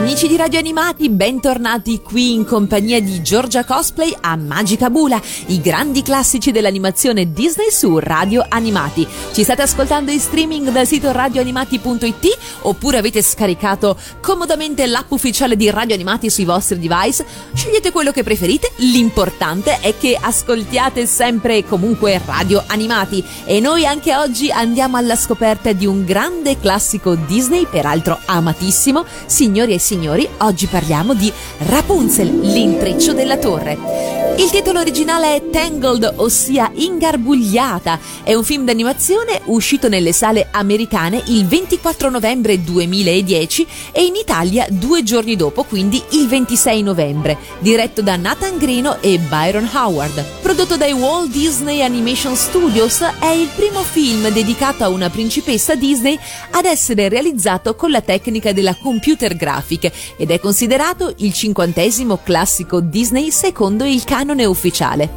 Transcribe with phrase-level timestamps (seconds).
[0.00, 5.60] Amici di Radio Animati, bentornati qui in compagnia di Giorgia Cosplay a Magica Bula, i
[5.60, 9.06] grandi classici dell'animazione Disney su Radio Animati.
[9.32, 15.68] Ci state ascoltando in streaming dal sito radioanimati.it oppure avete scaricato comodamente l'app ufficiale di
[15.68, 17.26] Radio Animati sui vostri device?
[17.52, 23.84] Scegliete quello che preferite, l'importante è che ascoltiate sempre e comunque Radio Animati e noi
[23.84, 29.88] anche oggi andiamo alla scoperta di un grande classico Disney, peraltro amatissimo, signori e signori
[29.90, 31.32] signori, oggi parliamo di
[31.66, 34.19] Rapunzel, l'intreccio della torre.
[34.40, 38.00] Il titolo originale è Tangled, ossia Ingarbugliata.
[38.22, 44.64] È un film d'animazione uscito nelle sale americane il 24 novembre 2010 e in Italia
[44.70, 50.24] due giorni dopo, quindi il 26 novembre, diretto da Nathan Grino e Byron Howard.
[50.40, 56.18] Prodotto dai Walt Disney Animation Studios, è il primo film dedicato a una principessa Disney
[56.52, 62.80] ad essere realizzato con la tecnica della computer graphic ed è considerato il cinquantesimo classico
[62.80, 65.10] Disney secondo il canone canone ufficiale.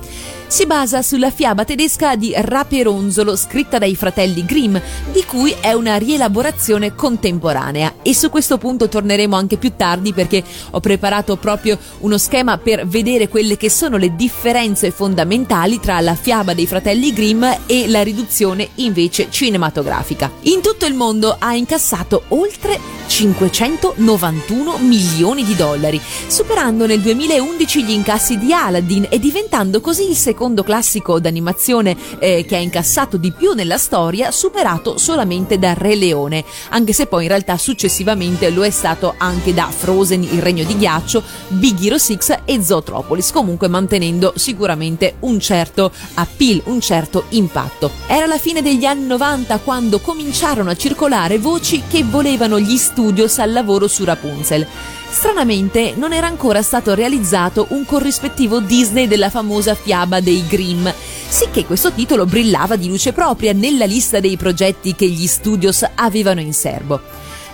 [0.53, 4.77] Si basa sulla fiaba tedesca di Raperonzolo scritta dai fratelli Grimm,
[5.11, 10.43] di cui è una rielaborazione contemporanea e su questo punto torneremo anche più tardi perché
[10.69, 16.13] ho preparato proprio uno schema per vedere quelle che sono le differenze fondamentali tra la
[16.13, 20.31] fiaba dei fratelli Grimm e la riduzione invece cinematografica.
[20.41, 27.91] In tutto il mondo ha incassato oltre 591 milioni di dollari, superando nel 2011 gli
[27.91, 33.31] incassi di Aladdin e diventando così il secondo classico d'animazione eh, che ha incassato di
[33.31, 38.65] più nella storia, superato solamente da Re Leone, anche se poi in realtà successivamente lo
[38.65, 43.67] è stato anche da Frozen, il regno di ghiaccio, Big Hero 6 e Zootropolis, comunque
[43.69, 47.91] mantenendo sicuramente un certo appeal, un certo impatto.
[48.07, 53.39] Era la fine degli anni 90 quando cominciarono a circolare voci che volevano gli studios
[53.39, 54.67] al lavoro su Rapunzel.
[55.13, 60.87] Stranamente non era ancora stato realizzato un corrispettivo Disney della famosa fiaba dei Grimm,
[61.27, 66.39] sicché questo titolo brillava di luce propria nella lista dei progetti che gli studios avevano
[66.39, 67.01] in serbo.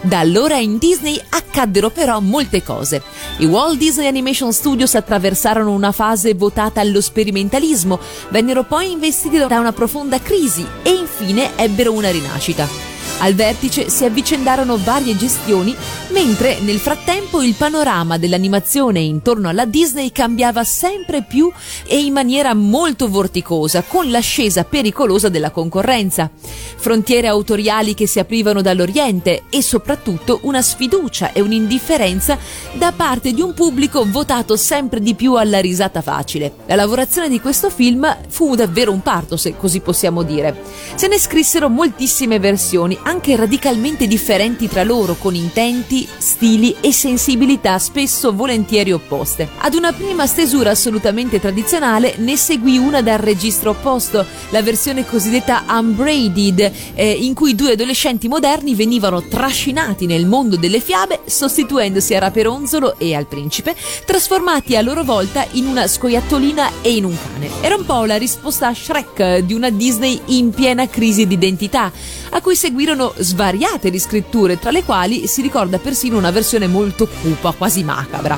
[0.02, 3.02] Da allora in Disney accaddero però molte cose.
[3.40, 9.60] I Walt Disney Animation Studios attraversarono una fase votata allo sperimentalismo, vennero poi investiti da
[9.60, 12.99] una profonda crisi e infine ebbero una rinascita.
[13.20, 15.76] Al vertice si avvicendarono varie gestioni,
[16.10, 21.52] mentre nel frattempo il panorama dell'animazione intorno alla Disney cambiava sempre più
[21.86, 26.30] e in maniera molto vorticosa, con l'ascesa pericolosa della concorrenza.
[26.78, 32.38] Frontiere autoriali che si aprivano dall'Oriente e soprattutto una sfiducia e un'indifferenza
[32.74, 36.54] da parte di un pubblico votato sempre di più alla risata facile.
[36.68, 40.64] La lavorazione di questo film fu davvero un parto, se così possiamo dire.
[40.96, 47.80] Se ne scrissero moltissime versioni, anche radicalmente differenti tra loro, con intenti, stili e sensibilità
[47.80, 49.50] spesso volentieri opposte.
[49.58, 55.66] Ad una prima stesura assolutamente tradizionale ne seguì una dal registro opposto, la versione cosiddetta
[55.68, 62.20] unbraided, eh, in cui due adolescenti moderni venivano trascinati nel mondo delle fiabe, sostituendosi a
[62.20, 63.76] Raperonzolo e al principe,
[64.06, 67.50] trasformati a loro volta in una scoiattolina e in un cane.
[67.62, 71.92] Era un po' la risposta a Shrek di una Disney in piena crisi di identità,
[72.32, 77.08] a cui seguirono sono svariate riscritture, tra le quali si ricorda persino una versione molto
[77.08, 78.38] cupa, quasi macabra.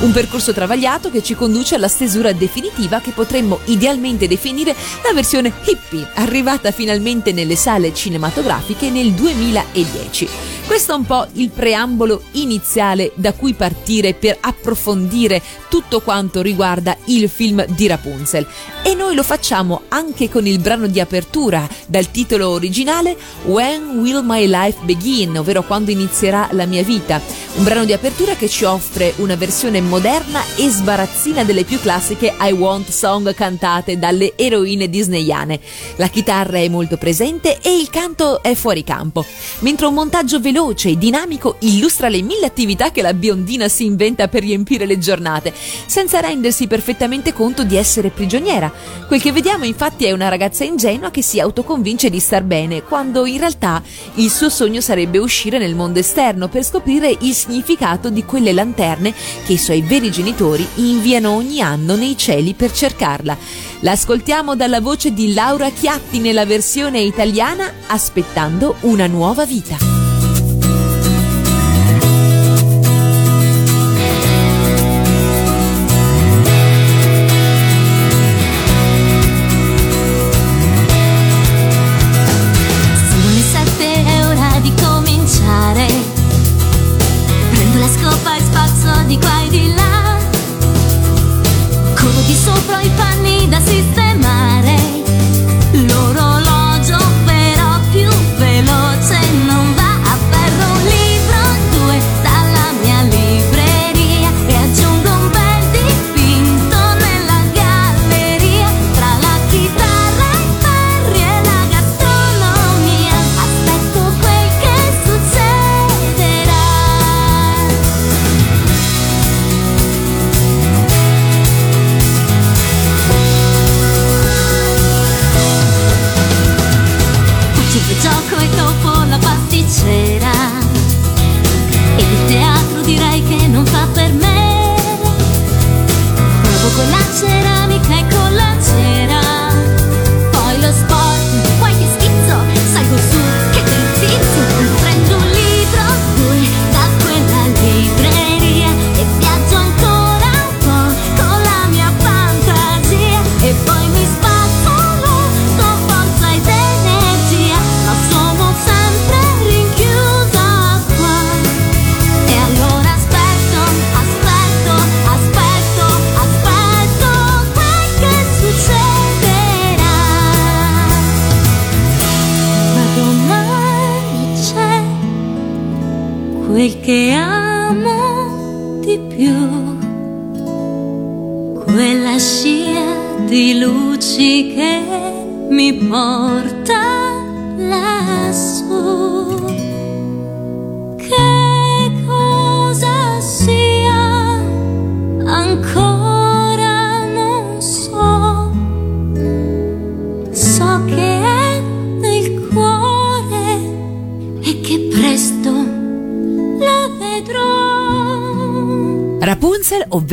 [0.00, 5.50] Un percorso travagliato che ci conduce alla stesura definitiva che potremmo idealmente definire la versione
[5.64, 10.28] hippie, arrivata finalmente nelle sale cinematografiche nel 2010.
[10.66, 16.96] Questo è un po' il preambolo iniziale da cui partire per approfondire tutto quanto riguarda
[17.06, 18.46] il film di Rapunzel.
[18.82, 24.24] E noi lo facciamo anche con il brano di apertura dal titolo originale When Will
[24.24, 27.20] My Life Begin, ovvero quando inizierà la mia vita.
[27.54, 32.34] Un brano di apertura che ci offre una versione moderna e sbarazzina delle più classiche
[32.40, 35.60] I Want song cantate dalle eroine disneyane.
[35.96, 39.24] La chitarra è molto presente e il canto è fuori campo,
[39.60, 44.28] mentre un montaggio veloce e dinamico illustra le mille attività che la biondina si inventa
[44.28, 45.52] per riempire le giornate,
[45.86, 48.70] senza rendersi perfettamente conto di essere prigioniera.
[49.08, 53.24] Quel che vediamo infatti è una ragazza ingenua che si autoconvince di star bene, quando
[53.24, 53.82] in realtà
[54.16, 59.14] il suo sogno sarebbe uscire nel mondo esterno per scoprire il significato di quelle lanterne
[59.46, 63.36] che i suoi veri genitori inviano ogni anno nei cieli per cercarla.
[63.80, 70.01] L'ascoltiamo dalla voce di Laura Chiatti nella versione italiana Aspettando una nuova vita.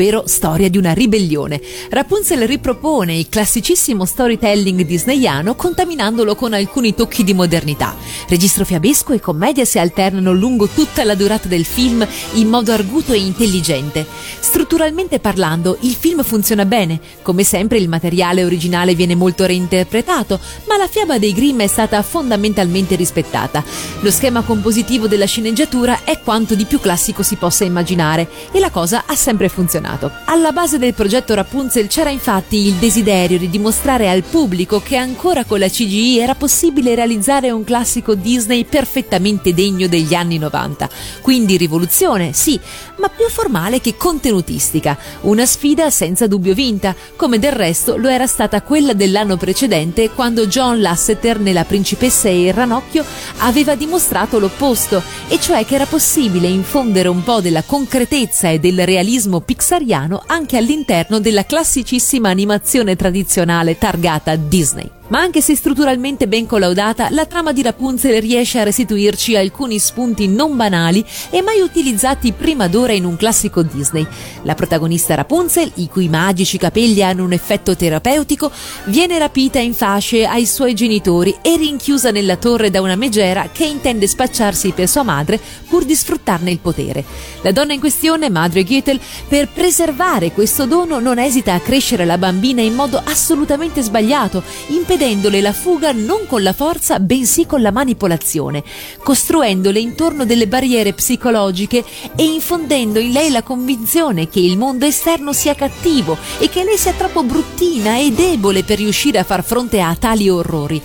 [0.00, 1.60] Ovvero storia di una ribellione.
[1.90, 7.94] Rapunzel ripropone il classicissimo storytelling disneyano contaminandolo con alcuni tocchi di modernità.
[8.30, 13.12] Registro fiabesco e commedia si alternano lungo tutta la durata del film in modo arguto
[13.12, 14.06] e intelligente.
[14.38, 17.00] Strutturalmente parlando, il film funziona bene.
[17.22, 20.38] Come sempre il materiale originale viene molto reinterpretato,
[20.68, 23.64] ma la fiaba dei Grimm è stata fondamentalmente rispettata.
[23.98, 28.70] Lo schema compositivo della sceneggiatura è quanto di più classico si possa immaginare e la
[28.70, 30.08] cosa ha sempre funzionato.
[30.26, 35.42] Alla base del progetto Rapunzel c'era infatti il desiderio di dimostrare al pubblico che ancora
[35.42, 40.88] con la CGI era possibile realizzare un classico Disney perfettamente degno degli anni 90.
[41.20, 42.58] Quindi rivoluzione, sì,
[43.00, 44.96] ma più formale che contenutistica.
[45.22, 50.46] Una sfida senza dubbio vinta, come del resto lo era stata quella dell'anno precedente quando
[50.46, 53.04] John Lasseter nella Principessa e il Ranocchio
[53.38, 58.84] aveva dimostrato l'opposto, e cioè che era possibile infondere un po' della concretezza e del
[58.84, 64.90] realismo pixariano anche all'interno della classicissima animazione tradizionale targata Disney.
[65.10, 70.28] Ma anche se strutturalmente ben collaudata, la trama di Rapunzel riesce a restituirci alcuni spunti
[70.28, 74.06] non banali e mai utilizzati prima d'ora in un classico Disney.
[74.42, 78.50] La protagonista Rapunzel, i cui magici capelli hanno un effetto terapeutico,
[78.84, 83.64] viene rapita in fasce ai suoi genitori e rinchiusa nella torre da una megera che
[83.64, 87.04] intende spacciarsi per sua madre pur di sfruttarne il potere.
[87.42, 92.18] La donna in questione, madre Gretel, per preservare questo dono non esita a crescere la
[92.18, 97.62] bambina in modo assolutamente sbagliato, impedendo impedendole la fuga non con la forza, bensì con
[97.62, 98.62] la manipolazione,
[99.02, 101.84] costruendole intorno delle barriere psicologiche
[102.16, 106.76] e infondendo in lei la convinzione che il mondo esterno sia cattivo e che lei
[106.76, 110.80] sia troppo bruttina e debole per riuscire a far fronte a tali orrori.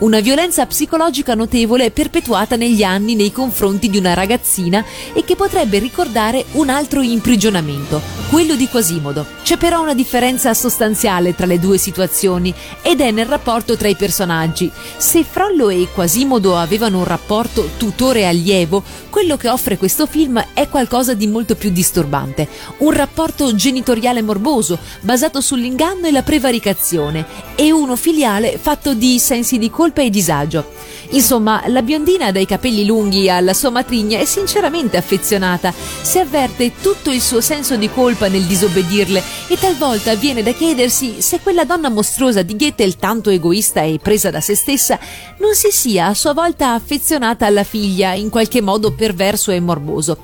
[0.00, 5.78] Una violenza psicologica notevole perpetuata negli anni nei confronti di una ragazzina e che potrebbe
[5.78, 9.26] ricordare un altro imprigionamento, quello di Quasimodo.
[9.42, 13.94] C'è però una differenza sostanziale tra le due situazioni ed è nel rapporto tra i
[13.94, 14.70] personaggi.
[14.96, 21.12] Se Frollo e Quasimodo avevano un rapporto tutore-allievo, quello che offre questo film è qualcosa
[21.12, 22.48] di molto più disturbante.
[22.78, 29.58] Un rapporto genitoriale morboso, basato sull'inganno e la prevaricazione, e uno filiale fatto di sensi
[29.58, 30.64] di colpa colpa e disagio.
[31.10, 37.10] Insomma, la biondina dai capelli lunghi alla sua matrigna è sinceramente affezionata, si avverte tutto
[37.10, 41.88] il suo senso di colpa nel disobbedirle e talvolta viene da chiedersi se quella donna
[41.88, 44.98] mostruosa di Goethe, tanto egoista e presa da se stessa,
[45.38, 50.18] non si sia a sua volta affezionata alla figlia in qualche modo perverso e morboso.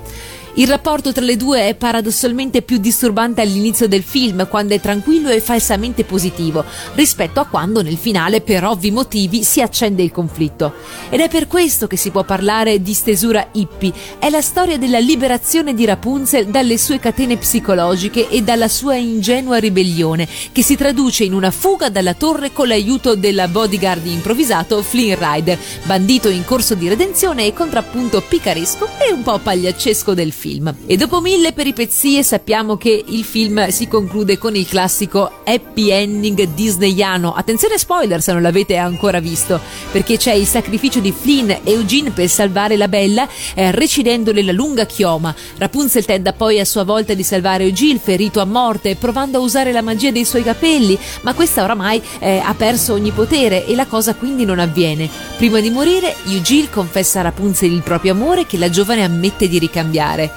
[0.59, 5.29] Il rapporto tra le due è paradossalmente più disturbante all'inizio del film, quando è tranquillo
[5.29, 10.73] e falsamente positivo, rispetto a quando nel finale, per ovvi motivi, si accende il conflitto.
[11.11, 13.93] Ed è per questo che si può parlare di stesura hippie.
[14.17, 19.57] È la storia della liberazione di Rapunzel dalle sue catene psicologiche e dalla sua ingenua
[19.57, 25.19] ribellione, che si traduce in una fuga dalla torre con l'aiuto della bodyguard improvvisato Flynn
[25.19, 30.45] Rider, bandito in corso di redenzione e contrappunto picaresco e un po' pagliaccesco del film
[30.47, 30.73] film.
[30.85, 36.53] E dopo mille peripezie sappiamo che il film si conclude con il classico happy ending
[36.53, 37.33] disneyano.
[37.33, 39.59] Attenzione spoiler se non l'avete ancora visto,
[39.91, 44.53] perché c'è il sacrificio di Flynn e Eugene per salvare la bella, eh, recidendole la
[44.53, 45.35] lunga chioma.
[45.57, 49.71] Rapunzel tenta poi a sua volta di salvare Eugene, ferito a morte, provando a usare
[49.71, 53.85] la magia dei suoi capelli, ma questa oramai eh, ha perso ogni potere e la
[53.85, 55.09] cosa quindi non avviene.
[55.37, 59.59] Prima di morire, Eugene confessa a Rapunzel il proprio amore che la giovane ammette di
[59.59, 60.36] ricambiare.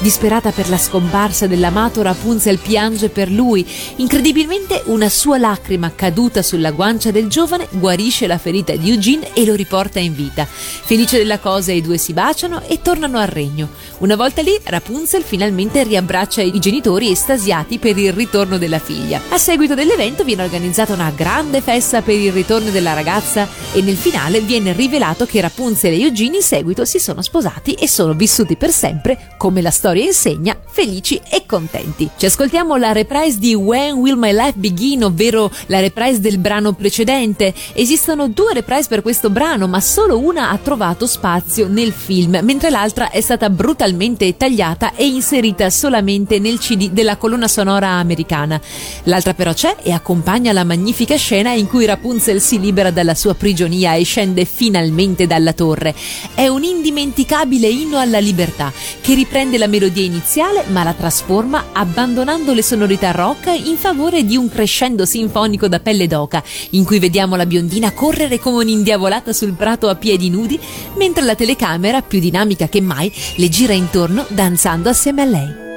[0.00, 3.66] Disperata per la scomparsa dell'amato, Rapunzel piange per lui.
[3.96, 9.44] Incredibilmente una sua lacrima caduta sulla guancia del giovane guarisce la ferita di Eugene e
[9.44, 10.46] lo riporta in vita.
[10.46, 13.70] Felice della cosa i due si baciano e tornano al regno.
[13.98, 19.20] Una volta lì Rapunzel finalmente riabbraccia i genitori estasiati per il ritorno della figlia.
[19.30, 23.96] A seguito dell'evento viene organizzata una grande festa per il ritorno della ragazza e nel
[23.96, 28.54] finale viene rivelato che Rapunzel e Eugene in seguito si sono sposati e sono vissuti
[28.54, 32.10] per sempre come la storia storia insegna, felici e contenti.
[32.14, 36.74] Ci ascoltiamo la reprise di When Will My Life Begin, ovvero la reprise del brano
[36.74, 37.54] precedente.
[37.72, 42.68] Esistono due reprise per questo brano, ma solo una ha trovato spazio nel film, mentre
[42.68, 48.60] l'altra è stata brutalmente tagliata e inserita solamente nel CD della colonna sonora americana.
[49.04, 53.34] L'altra però c'è e accompagna la magnifica scena in cui Rapunzel si libera dalla sua
[53.34, 55.94] prigionia e scende finalmente dalla torre.
[56.34, 62.52] È un indimenticabile inno alla libertà che riprende la melodia iniziale ma la trasforma abbandonando
[62.52, 67.36] le sonorità rock in favore di un crescendo sinfonico da pelle d'oca in cui vediamo
[67.36, 70.58] la biondina correre come un'indiavolata sul prato a piedi nudi
[70.96, 75.67] mentre la telecamera, più dinamica che mai, le gira intorno danzando assieme a lei.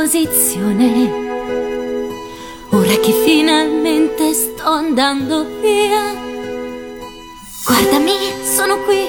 [0.00, 1.10] Disposizione.
[2.70, 6.14] Ora che finalmente sto andando via.
[7.64, 9.06] Guardami, sono qui,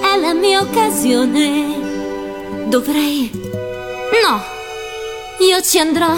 [0.00, 2.66] è la mia occasione.
[2.66, 3.30] Dovrei...
[3.32, 4.42] No,
[5.38, 6.14] io ci andrò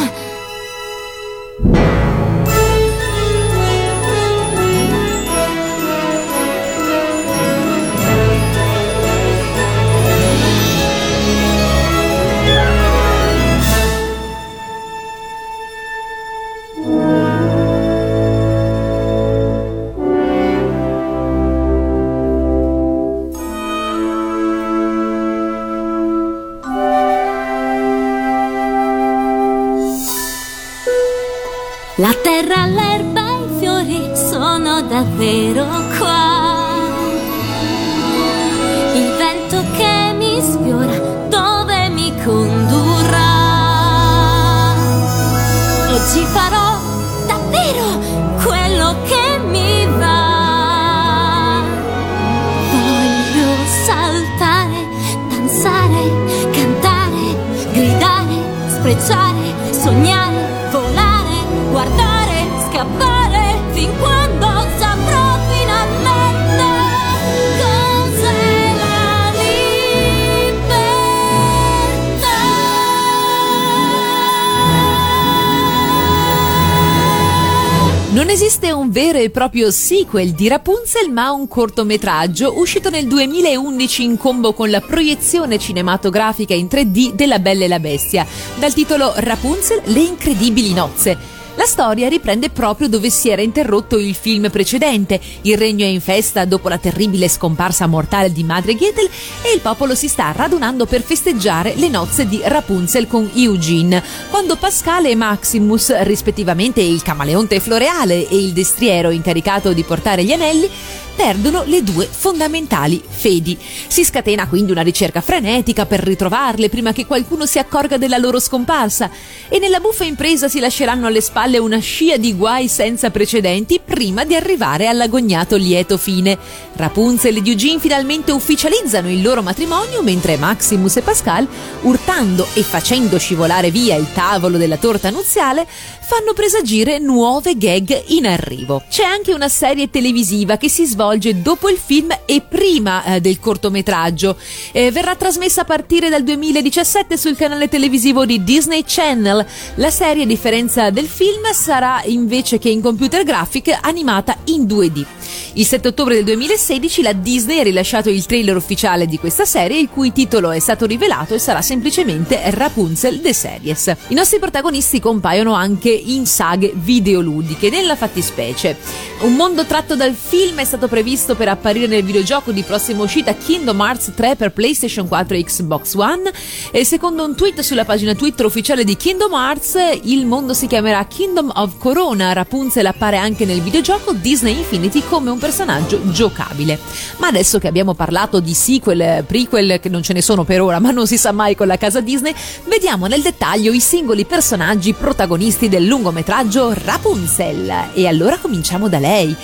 [79.19, 84.71] vero e proprio sequel di Rapunzel, ma un cortometraggio uscito nel 2011 in combo con
[84.71, 90.73] la proiezione cinematografica in 3D della Bella e la Bestia, dal titolo Rapunzel, le incredibili
[90.73, 91.38] nozze.
[91.59, 95.21] La storia riprende proprio dove si era interrotto il film precedente.
[95.43, 99.11] Il regno è in festa dopo la terribile scomparsa mortale di Madre Gretel
[99.43, 104.01] e il popolo si sta radunando per festeggiare le nozze di Rapunzel con Eugene,
[104.31, 110.33] quando Pascale e Maximus, rispettivamente il camaleonte floreale e il destriero incaricato di portare gli
[110.33, 110.71] anelli,
[111.19, 113.59] perdono le due fondamentali fedi.
[113.89, 118.39] Si scatena quindi una ricerca frenetica per ritrovarle prima che qualcuno si accorga della loro
[118.39, 119.11] scomparsa
[119.49, 124.25] e nella buffa impresa si lasceranno alle spalle una scia di guai senza precedenti prima
[124.25, 126.39] di arrivare all'agognato lieto fine.
[126.75, 131.49] Rapunzel ed Eugene finalmente ufficializzano il loro matrimonio mentre Maximus e Pascal,
[131.81, 138.25] urtando e facendo scivolare via il tavolo della torta nuziale, fanno presagire nuove gag in
[138.25, 138.85] arrivo.
[138.89, 143.39] C'è anche una serie televisiva che si svolge dopo il film e prima eh, del
[143.39, 144.37] cortometraggio.
[144.73, 149.45] Eh, verrà trasmessa a partire dal 2017 sul canale televisivo di Disney Channel.
[149.77, 155.07] La serie, a differenza del film, sarà invece che in computer graphic animata in 2D.
[155.55, 159.79] Il 7 ottobre del 2016 la Disney ha rilasciato il trailer ufficiale di questa serie,
[159.79, 163.95] il cui titolo è stato rivelato e sarà semplicemente Rapunzel The Series.
[164.09, 168.77] I nostri protagonisti compaiono anche in saghe videoludiche, nella fattispecie.
[169.21, 173.33] Un mondo tratto dal film è stato previsto per apparire nel videogioco di prossima uscita
[173.33, 176.33] Kingdom Hearts 3 per PlayStation 4 e Xbox One
[176.73, 181.07] e secondo un tweet sulla pagina Twitter ufficiale di Kingdom Hearts il mondo si chiamerà
[181.07, 182.33] Kingdom of Corona.
[182.33, 186.81] Rapunzel appare anche nel videogioco Disney Infinity come un personaggio giocabile.
[187.19, 190.81] Ma adesso che abbiamo parlato di sequel, prequel, che non ce ne sono per ora,
[190.81, 194.95] ma non si sa mai con la casa Disney, vediamo nel dettaglio i singoli personaggi
[194.95, 197.91] protagonisti del lungometraggio Rapunzel.
[197.95, 199.37] E allora cominciamo da lei.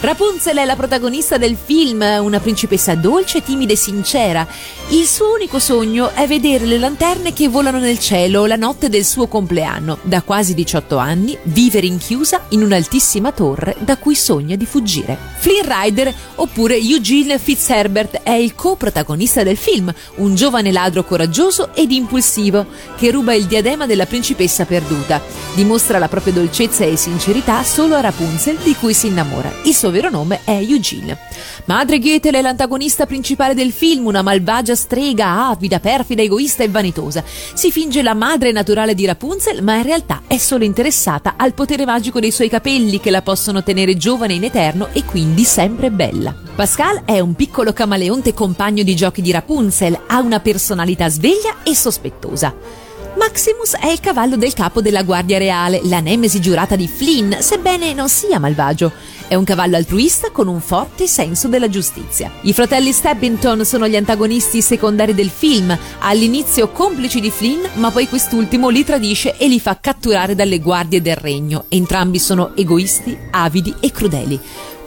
[0.00, 4.46] Rapunzel è la protagonista del film, una principessa dolce, timida e sincera.
[4.90, 9.04] Il suo unico sogno è vedere le lanterne che volano nel cielo la notte del
[9.04, 9.98] suo compleanno.
[10.02, 15.18] Da quasi 18 anni, vivere rinchiusa in un'altissima torre da cui sogna di fuggire.
[15.38, 21.90] Flynn Rider, oppure Eugene Fitzherbert, è il co-protagonista del film, un giovane ladro coraggioso ed
[21.90, 25.20] impulsivo che ruba il diadema della principessa perduta.
[25.54, 29.52] Dimostra la propria dolcezza e sincerità solo a Rapunzel, di cui si innamora.
[29.64, 31.18] Il suo vero nome è Eugene.
[31.64, 37.24] Madre Goethel è l'antagonista principale del film, una malvagia strega, avida, perfida, egoista e vanitosa.
[37.54, 41.84] Si finge la madre naturale di Rapunzel, ma in realtà è solo interessata al potere
[41.84, 46.34] magico dei suoi capelli che la possono tenere giovane in eterno e quindi sempre bella.
[46.54, 51.74] Pascal è un piccolo camaleonte compagno di giochi di Rapunzel, ha una personalità sveglia e
[51.74, 52.87] sospettosa.
[53.18, 57.92] Maximus è il cavallo del capo della Guardia Reale, la nemesi giurata di Flynn, sebbene
[57.92, 58.92] non sia malvagio.
[59.26, 62.30] È un cavallo altruista con un forte senso della giustizia.
[62.42, 68.08] I fratelli Stabbington sono gli antagonisti secondari del film, all'inizio complici di Flynn, ma poi
[68.08, 71.64] quest'ultimo li tradisce e li fa catturare dalle guardie del regno.
[71.68, 74.40] Entrambi sono egoisti, avidi e crudeli.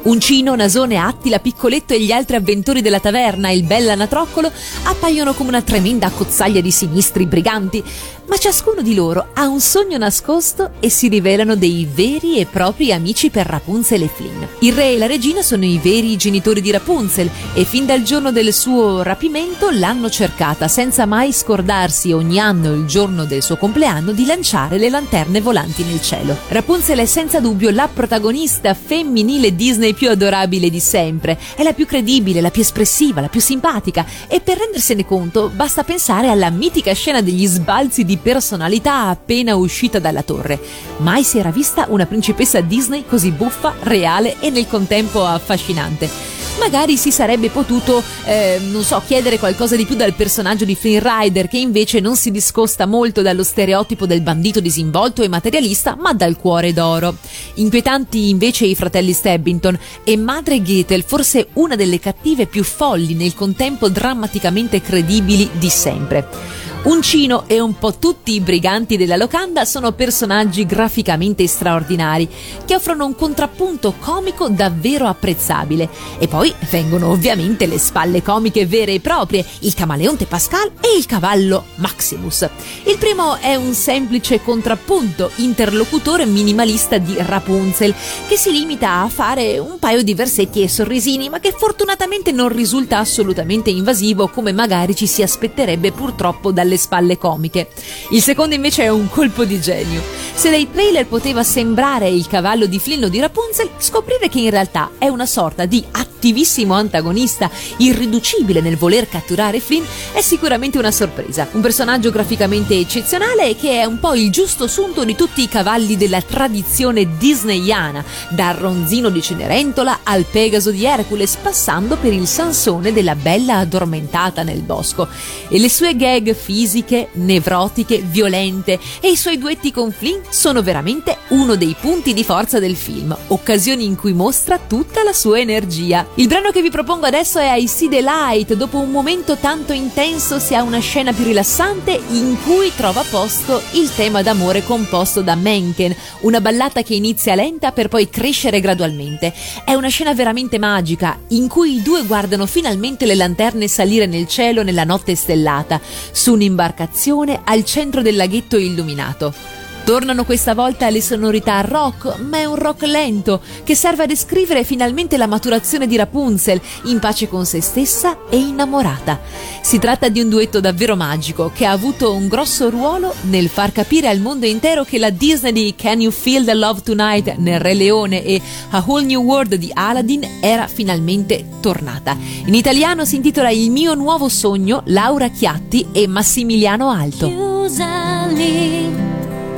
[0.04, 4.52] Uncino, Nasone, Attila, Piccoletto e gli altri avventori della taverna, il bell'anatroccolo,
[4.86, 7.84] appaiono come una tremenda accozzaglia di sinistri briganti,
[8.32, 12.94] ma ciascuno di loro ha un sogno nascosto e si rivelano dei veri e propri
[12.94, 14.42] amici per Rapunzel e Flynn.
[14.60, 18.32] Il re e la regina sono i veri genitori di Rapunzel e fin dal giorno
[18.32, 24.14] del suo rapimento l'hanno cercata senza mai scordarsi ogni anno il giorno del suo compleanno
[24.14, 26.38] di lanciare le lanterne volanti nel cielo.
[26.48, 31.86] Rapunzel è senza dubbio la protagonista femminile Disney più adorabile di sempre, è la più
[31.86, 36.94] credibile, la più espressiva, la più simpatica e per rendersene conto basta pensare alla mitica
[36.94, 40.60] scena degli sbalzi di personalità appena uscita dalla torre.
[40.98, 46.32] Mai si era vista una principessa Disney così buffa, reale e nel contempo affascinante
[46.62, 51.00] magari si sarebbe potuto, eh, non so, chiedere qualcosa di più dal personaggio di Flynn
[51.02, 56.14] Rider, che invece non si discosta molto dallo stereotipo del bandito disinvolto e materialista, ma
[56.14, 57.16] dal cuore d'oro.
[57.56, 63.34] Inquietanti invece i fratelli Stabbington e madre Goethel, forse una delle cattive più folli, nel
[63.34, 66.70] contempo drammaticamente credibili di sempre.
[66.84, 72.28] Uncino e un po' tutti i briganti della locanda sono personaggi graficamente straordinari
[72.66, 75.88] che offrono un contrappunto comico davvero apprezzabile.
[76.18, 81.06] E poi vengono ovviamente le spalle comiche vere e proprie, il camaleonte Pascal e il
[81.06, 82.50] cavallo Maximus.
[82.86, 87.94] Il primo è un semplice contrappunto, interlocutore minimalista di Rapunzel,
[88.28, 92.50] che si limita a fare un paio di versetti e sorrisini, ma che fortunatamente non
[92.50, 97.70] risulta assolutamente invasivo come magari ci si aspetterebbe purtroppo dalle alle spalle comiche.
[98.12, 100.02] Il secondo invece è un colpo di genio.
[100.34, 104.50] Se dai trailer poteva sembrare il cavallo di Flynn o di Rapunzel, scoprire che in
[104.50, 110.92] realtà è una sorta di attivissimo antagonista, irriducibile nel voler catturare Flynn, è sicuramente una
[110.92, 111.48] sorpresa.
[111.52, 115.98] Un personaggio graficamente eccezionale che è un po' il giusto sunto di tutti i cavalli
[115.98, 122.94] della tradizione disneyana, dal ronzino di Cenerentola al Pegaso di Hercules, passando per il Sansone
[122.94, 125.08] della bella addormentata nel bosco.
[125.50, 130.62] E le sue gag fisiche fisiche, nevrotiche, violente e i suoi duetti con Flynn sono
[130.62, 135.40] veramente uno dei punti di forza del film, occasioni in cui mostra tutta la sua
[135.40, 136.06] energia.
[136.16, 139.74] Il brano che vi propongo adesso è I See the Light, dopo un momento tanto
[139.74, 145.22] intenso si ha una scena più rilassante in cui trova posto il tema d'amore composto
[145.22, 149.34] da Menken, una ballata che inizia lenta per poi crescere gradualmente.
[149.66, 154.28] È una scena veramente magica in cui i due guardano finalmente le lanterne salire nel
[154.28, 159.61] cielo nella notte stellata, su un un'imbarcazione al centro del laghetto illuminato.
[159.92, 164.64] Tornano questa volta le sonorità rock, ma è un rock lento che serve a descrivere
[164.64, 169.20] finalmente la maturazione di Rapunzel, in pace con se stessa e innamorata.
[169.62, 173.74] Si tratta di un duetto davvero magico che ha avuto un grosso ruolo nel far
[173.74, 177.60] capire al mondo intero che la Disney di Can You Feel the Love Tonight nel
[177.60, 182.16] Re Leone e A Whole New World di Aladdin era finalmente tornata.
[182.46, 187.28] In italiano si intitola Il mio nuovo sogno, Laura Chiatti e Massimiliano Alto.
[187.28, 189.11] Chiusa lì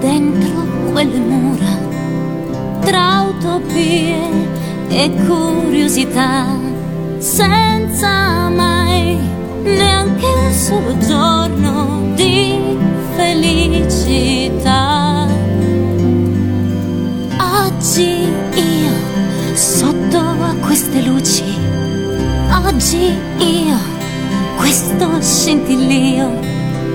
[0.04, 1.78] dentro quelle mura,
[2.82, 4.20] tra utopie
[4.90, 6.46] e curiosità,
[7.20, 9.18] senza mai
[9.64, 12.54] neanche un solo giorno di
[13.16, 15.26] felicità.
[17.66, 21.46] Oggi io, sotto a queste luci,
[22.66, 23.06] oggi
[23.38, 23.78] io,
[24.58, 26.30] questo scintillio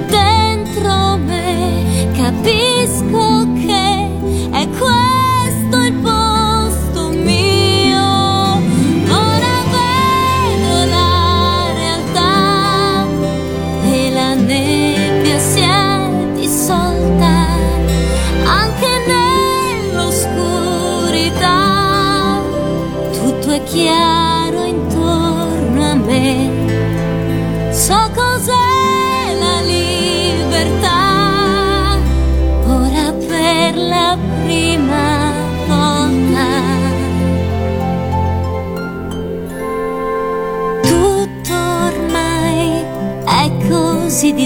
[0.09, 2.78] dentro me capisco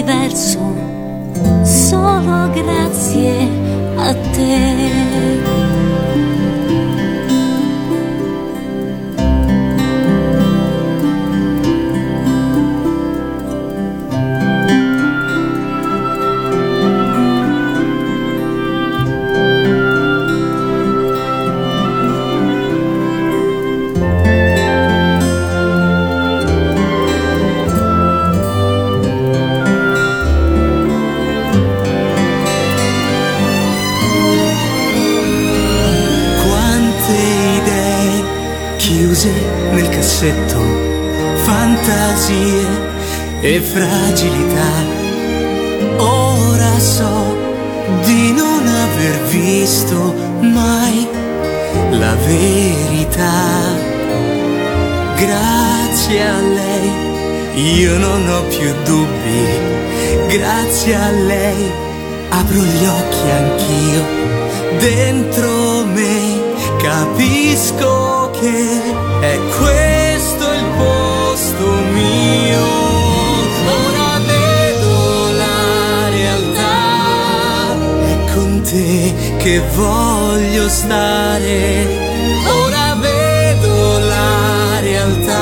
[0.05, 0.42] così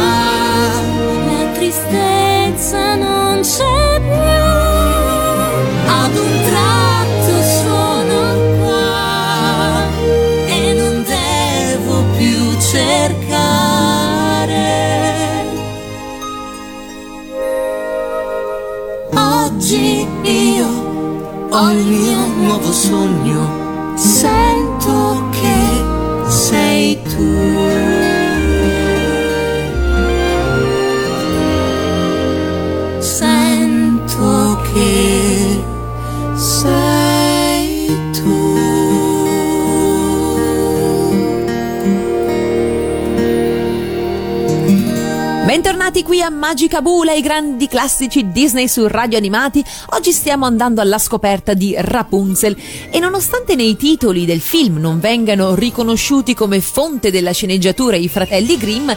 [0.01, 4.41] La tristezza non c'è più.
[6.01, 8.19] Ad un tratto sono
[8.59, 9.85] qua
[10.47, 13.49] e non devo più cercare.
[19.13, 20.69] Oggi io
[21.49, 23.95] ho il mio nuovo sogno.
[23.95, 24.50] Sento
[45.91, 49.61] Bentornati qui a Magica Bula, i grandi classici Disney su radio animati.
[49.89, 52.55] Oggi stiamo andando alla scoperta di Rapunzel
[52.89, 58.57] e nonostante nei titoli del film non vengano riconosciuti come fonte della sceneggiatura i fratelli
[58.57, 58.89] Grimm,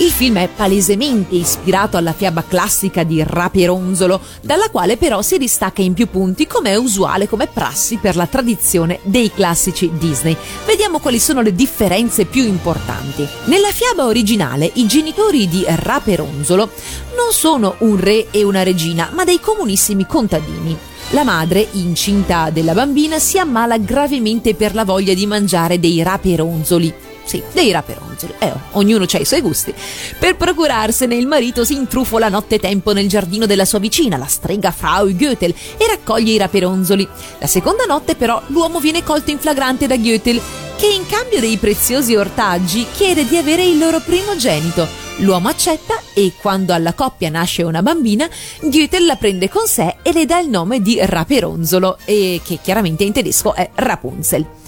[0.00, 5.82] il film è palesemente ispirato alla fiaba classica di Rapironzolo, dalla quale però si distacca
[5.82, 10.34] in più punti come è usuale come prassi per la tradizione dei classici Disney.
[10.64, 13.28] Vediamo quali sono le differenze più importanti.
[13.44, 16.70] Nella fiaba originale i genitori di Raperonzolo
[17.14, 20.78] non sono un re e una regina, ma dei comunissimi contadini.
[21.10, 27.08] La madre, incinta della bambina, si ammala gravemente per la voglia di mangiare dei raperonzoli.
[27.30, 28.34] Sì, dei raperonzoli.
[28.40, 29.72] Eh, ognuno ha i suoi gusti.
[30.18, 35.14] Per procurarsene, il marito si intrufola nottetempo nel giardino della sua vicina, la strega Frau
[35.14, 37.08] Goethel, e raccoglie i raperonzoli.
[37.38, 40.40] La seconda notte, però, l'uomo viene colto in flagrante da Goethel,
[40.76, 44.88] che in cambio dei preziosi ortaggi chiede di avere il loro primogenito.
[45.18, 48.28] L'uomo accetta e quando alla coppia nasce una bambina,
[48.60, 53.12] Goethel la prende con sé e le dà il nome di Raperonzolo, che chiaramente in
[53.12, 54.58] tedesco è Rapunzel.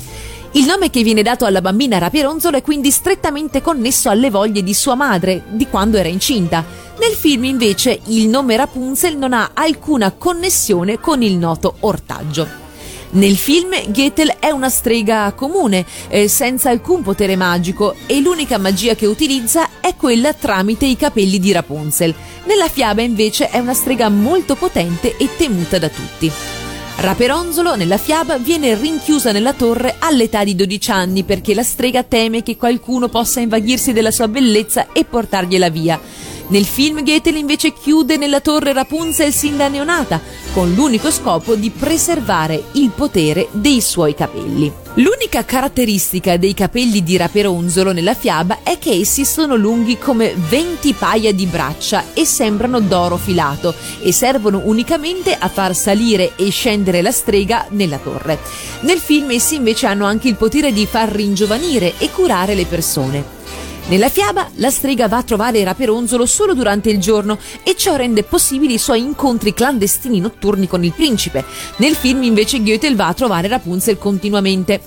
[0.54, 4.74] Il nome che viene dato alla bambina Raperonzolo è quindi strettamente connesso alle voglie di
[4.74, 6.62] sua madre, di quando era incinta.
[7.00, 12.46] Nel film invece il nome Rapunzel non ha alcuna connessione con il noto ortaggio.
[13.12, 18.94] Nel film Goethel è una strega comune, eh, senza alcun potere magico e l'unica magia
[18.94, 22.14] che utilizza è quella tramite i capelli di Rapunzel.
[22.44, 26.51] Nella fiaba invece è una strega molto potente e temuta da tutti.
[26.94, 32.42] Raperonzolo nella fiaba viene rinchiusa nella torre all'età di 12 anni perché la strega teme
[32.42, 36.00] che qualcuno possa invaghirsi della sua bellezza e portargliela via.
[36.48, 40.20] Nel film Goethel invece chiude nella torre Rapunzel sin da neonata,
[40.52, 44.80] con l'unico scopo di preservare il potere dei suoi capelli.
[44.96, 50.92] L'unica caratteristica dei capelli di Raperonzolo nella fiaba è che essi sono lunghi come 20
[50.92, 57.00] paia di braccia e sembrano d'oro filato e servono unicamente a far salire e scendere
[57.00, 58.38] la strega nella torre.
[58.80, 63.40] Nel film essi invece hanno anche il potere di far ringiovanire e curare le persone.
[63.88, 68.22] Nella fiaba la strega va a trovare Raperonzolo solo durante il giorno e ciò rende
[68.22, 71.44] possibili i suoi incontri clandestini notturni con il principe.
[71.76, 74.80] Nel film invece Goethel va a trovare Rapunzel continuamente.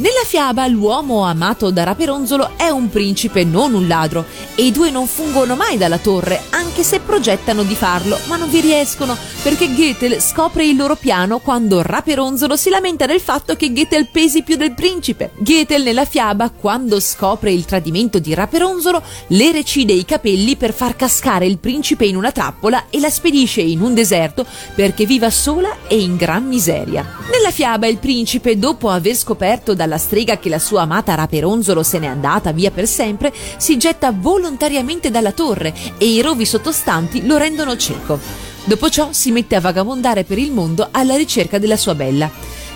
[0.00, 4.90] Nella fiaba l'uomo amato da Raperonzolo è un principe, non un ladro, e i due
[4.90, 9.74] non fungono mai dalla torre, anche se progettano di farlo, ma non vi riescono, perché
[9.74, 14.56] Goethel scopre il loro piano quando Raperonzolo si lamenta del fatto che Goethel pesi più
[14.56, 15.32] del principe.
[15.36, 20.96] Goethel nella fiaba, quando scopre il tradimento di Raperonzolo, le recide i capelli per far
[20.96, 25.76] cascare il principe in una trappola e la spedisce in un deserto perché viva sola
[25.86, 27.06] e in gran miseria.
[27.30, 31.98] Nella fiaba il principe, dopo aver scoperto dalla strega che la sua amata Raperonzolo se
[31.98, 37.36] n'è andata via per sempre, si getta volontariamente dalla torre e i rovi sottostanti lo
[37.36, 38.18] rendono cieco.
[38.64, 42.30] Dopo ciò si mette a vagabondare per il mondo alla ricerca della sua bella.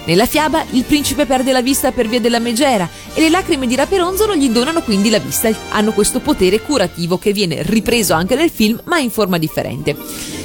[0.06, 3.74] Nella fiaba il principe perde la vista per via della megera e le lacrime di
[3.74, 5.50] Raperonzolo gli donano quindi la vista.
[5.70, 9.96] Hanno questo potere curativo che viene ripreso anche nel film ma in forma differente.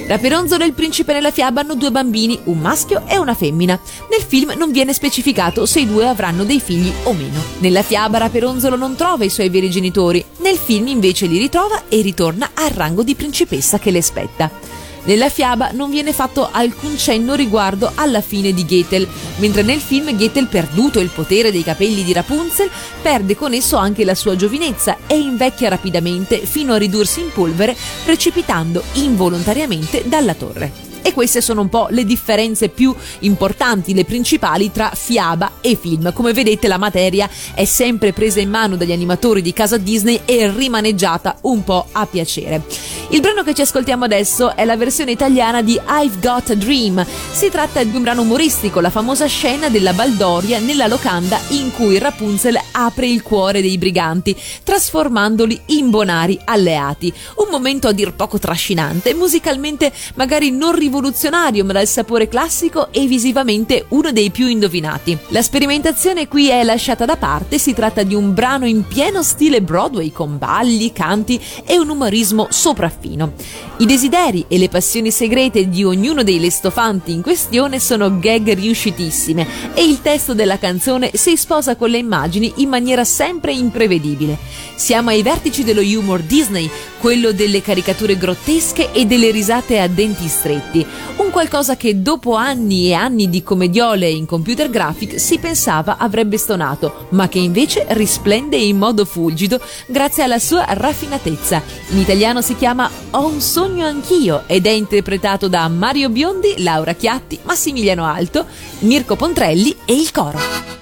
[0.08, 3.80] Raperonzolo e il principe nella fiaba hanno due bambini, un maschio e una femmina.
[4.10, 7.44] Nel film non viene specificato se i due avranno dei figli o meno.
[7.60, 12.02] Nella fiaba Raperonzolo non trova i suoi veri genitori, nel film invece li ritrova e
[12.02, 14.79] ritorna al rango di principessa che le spetta.
[15.04, 19.08] Nella fiaba non viene fatto alcun cenno riguardo alla fine di Goethel,
[19.38, 22.70] mentre nel film Goethel, perduto il potere dei capelli di Rapunzel,
[23.02, 27.76] perde con esso anche la sua giovinezza e invecchia rapidamente fino a ridursi in polvere,
[28.04, 30.89] precipitando involontariamente dalla torre.
[31.02, 36.14] E queste sono un po' le differenze più importanti, le principali tra fiaba e film.
[36.14, 40.52] Come vedete la materia è sempre presa in mano dagli animatori di casa Disney e
[40.52, 42.64] rimaneggiata un po' a piacere.
[43.10, 47.04] Il brano che ci ascoltiamo adesso è la versione italiana di I've Got a Dream.
[47.32, 51.98] Si tratta di un brano umoristico, la famosa scena della Baldoria nella locanda in cui
[51.98, 57.12] Rapunzel apre il cuore dei briganti, trasformandoli in bonari alleati.
[57.38, 63.06] Un momento a dir poco trascinante, musicalmente magari non rivoluzionario ma dal sapore classico e
[63.06, 65.18] visivamente uno dei più indovinati.
[65.30, 69.62] La sperimentazione qui è lasciata da parte, si tratta di un brano in pieno stile
[69.62, 73.34] Broadway con balli, canti e un umorismo sopraffino.
[73.78, 79.48] I desideri e le passioni segrete di ognuno dei lestofanti in questione sono gag riuscitissime
[79.74, 84.38] e il testo della canzone si sposa con le immagini in maniera sempre imprevedibile.
[84.76, 90.28] Siamo ai vertici dello humor Disney, quello delle caricature grottesche e delle risate a denti
[90.28, 90.79] stretti,
[91.18, 96.38] un qualcosa che dopo anni e anni di commediole in computer graphic si pensava avrebbe
[96.38, 101.62] stonato, ma che invece risplende in modo fulgido grazie alla sua raffinatezza.
[101.90, 106.94] In italiano si chiama Ho un sogno anch'io ed è interpretato da Mario Biondi, Laura
[106.94, 108.46] Chiatti, Massimiliano Alto,
[108.80, 110.79] Mirko Pontrelli e il coro.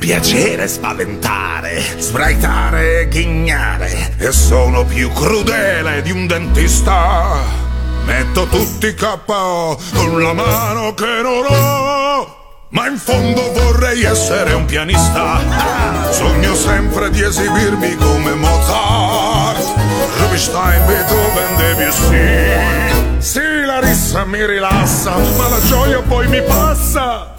[0.00, 4.14] Piacere spaventare, sbraitare e ghignare.
[4.16, 7.68] E sono più crudele di un dentista.
[8.06, 12.38] Metto tutti KO con la mano che non ho.
[12.70, 15.38] Ma in fondo vorrei essere un pianista.
[16.10, 19.62] Sogno sempre di esibirmi come Mozart,
[20.18, 23.18] Rubinstein, Beethoven, Debussy.
[23.18, 27.34] Sì, la rissa mi rilassa, ma la gioia poi mi passa.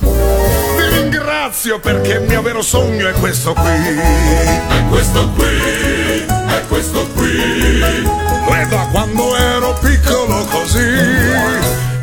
[1.02, 3.72] Ringrazio perché il mio vero sogno è questo qui.
[3.72, 7.40] È questo qui, è questo qui.
[7.40, 10.86] E da quando ero piccolo così.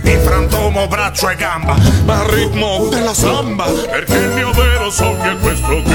[0.02, 5.30] Mi frantumo braccio e gamba, ma al ritmo della samba, perché il mio vero sogno
[5.30, 5.94] è questo qui.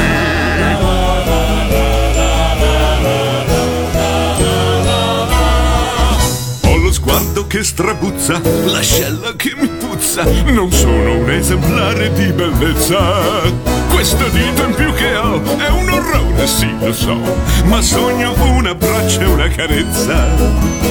[6.61, 13.41] Ho lo sguardo che strabuzza, l'ascella che mi puzza, non sono un esemplare di bellezza.
[13.89, 17.17] Questo dito in più che ho è un orrore, sì lo so,
[17.65, 20.27] ma sogno un abbraccio e una carezza.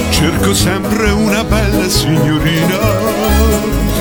[0.09, 2.77] Cerco sempre una bella signorina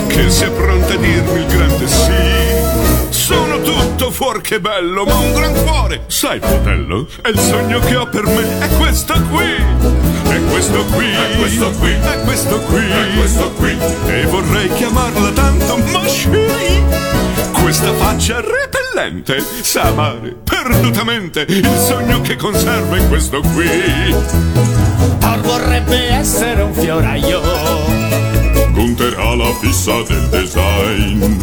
[0.06, 3.10] che sia pronta a dirmi il grande sì.
[3.10, 8.06] Sono tutto fuorché bello, ma un gran cuore, sai fratello, è il sogno che ho
[8.06, 10.11] per me, è questo qui.
[10.32, 13.76] È questo qui, è questo qui, è questo qui, è questo qui.
[14.06, 16.30] E vorrei chiamarla tanto Moshi.
[17.60, 23.68] Questa faccia repellente sa amare perdutamente il sogno che conserva è questo qui.
[25.18, 27.40] Thor vorrebbe essere un fioraio.
[28.72, 31.36] Gunther ha la fissa del design.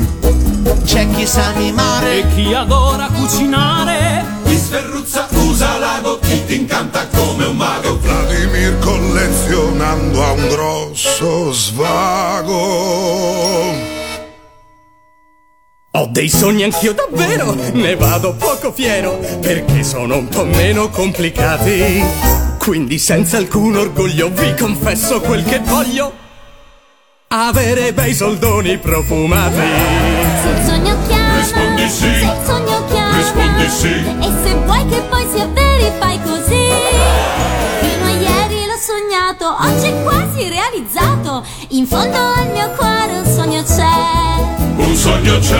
[0.83, 4.38] C'è chi sa mimare E chi adora cucinare.
[4.69, 7.97] Ti sferruzza, usa l'ago, chi ti incanta come un mago.
[7.97, 12.53] Vladimir collezionando ha un grosso svago.
[15.93, 22.03] Ho dei sogni anch'io davvero, ne vado poco fiero, perché sono un po' meno complicati.
[22.59, 26.13] Quindi senza alcun orgoglio vi confesso quel che voglio.
[27.29, 29.55] avere bei soldoni profumati.
[29.55, 32.27] Se il sogno chiama, Rispondi sì.
[33.59, 33.87] Rispondi sì.
[33.87, 36.67] E se vuoi che poi sia veri fai così.
[37.81, 41.43] Fino a ieri l'ho sognato, oggi è quasi realizzato.
[41.69, 44.07] In fondo al mio cuore un sogno c'è.
[44.75, 45.57] Un sogno c'è,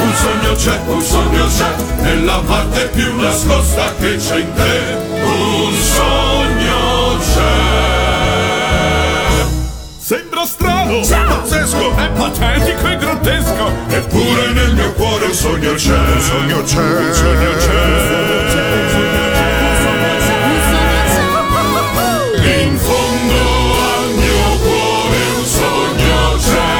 [0.00, 4.96] un sogno c'è, un sogno c'è, nella parte più nascosta che c'è in te.
[5.22, 7.84] Un sogno c'è.
[9.98, 11.02] Sembra strano,
[11.66, 13.72] Pazzesco, è patetico e grottesco.
[13.88, 15.98] eppure nel mio cuore un sogno c'è.
[15.98, 18.84] Un sogno c'è, un sogno Un sogno c'è.
[22.62, 23.34] In fondo
[23.82, 26.74] al mio cuore un sogno c'è.